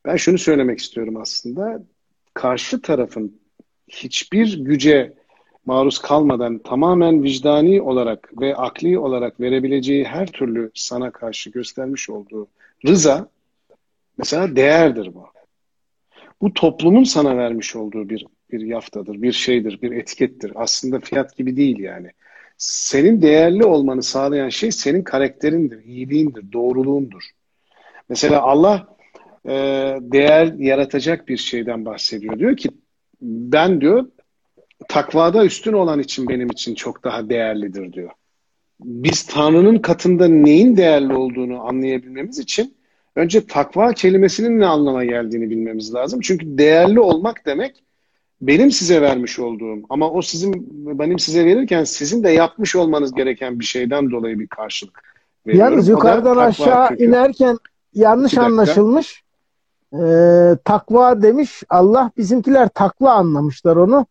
[0.05, 1.83] Ben şunu söylemek istiyorum aslında.
[2.33, 3.39] Karşı tarafın
[3.87, 5.13] hiçbir güce
[5.65, 12.47] maruz kalmadan tamamen vicdani olarak ve akli olarak verebileceği her türlü sana karşı göstermiş olduğu
[12.87, 13.29] rıza
[14.17, 15.27] mesela değerdir bu.
[16.41, 20.51] Bu toplumun sana vermiş olduğu bir bir yaftadır, bir şeydir, bir etikettir.
[20.55, 22.11] Aslında fiyat gibi değil yani.
[22.57, 27.23] Senin değerli olmanı sağlayan şey senin karakterindir, iyiliğindir, doğruluğundur.
[28.09, 28.87] Mesela Allah
[29.45, 29.51] e,
[30.01, 32.39] değer yaratacak bir şeyden bahsediyor.
[32.39, 32.69] Diyor ki
[33.21, 34.05] ben diyor
[34.87, 38.11] takvada üstün olan için benim için çok daha değerlidir diyor.
[38.79, 42.77] Biz Tanrı'nın katında neyin değerli olduğunu anlayabilmemiz için
[43.15, 46.19] önce takva kelimesinin ne anlama geldiğini bilmemiz lazım.
[46.23, 47.83] Çünkü değerli olmak demek
[48.41, 50.67] benim size vermiş olduğum ama o sizin
[50.99, 55.03] benim size verirken sizin de yapmış olmanız gereken bir şeyden dolayı bir karşılık
[55.47, 55.71] veriyorum.
[55.71, 57.57] Yalnız yukarıdan aşağı inerken
[57.93, 59.23] yanlış anlaşılmış.
[59.93, 64.05] Ee, takva demiş Allah bizimkiler takla anlamışlar onu.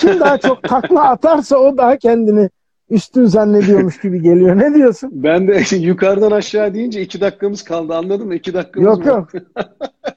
[0.00, 2.50] Kim daha çok takla atarsa o daha kendini
[2.90, 4.58] üstün zannediyormuş gibi geliyor.
[4.58, 5.10] Ne diyorsun?
[5.12, 8.34] Ben de yukarıdan aşağı deyince iki dakikamız kaldı anladın mı?
[8.34, 9.12] İki dakikamız Yok var.
[9.12, 9.28] yok.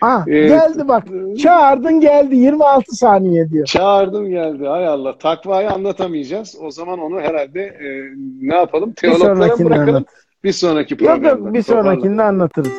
[0.00, 0.48] Ah, Evet.
[0.50, 1.04] geldi bak.
[1.42, 3.66] Çağırdın geldi 26 saniye diyor.
[3.66, 4.66] Çağırdım geldi.
[4.66, 5.18] Hay Allah.
[5.18, 6.56] Takvayı anlatamayacağız.
[6.62, 7.86] O zaman onu herhalde e,
[8.42, 8.90] ne yapalım?
[8.90, 9.72] Bir Teologlara bırakalım.
[9.72, 10.04] anlat.
[10.44, 11.28] Bir sonraki Yok programda.
[11.28, 11.82] yok bir Toparla.
[11.82, 12.72] sonrakinde anlatırız.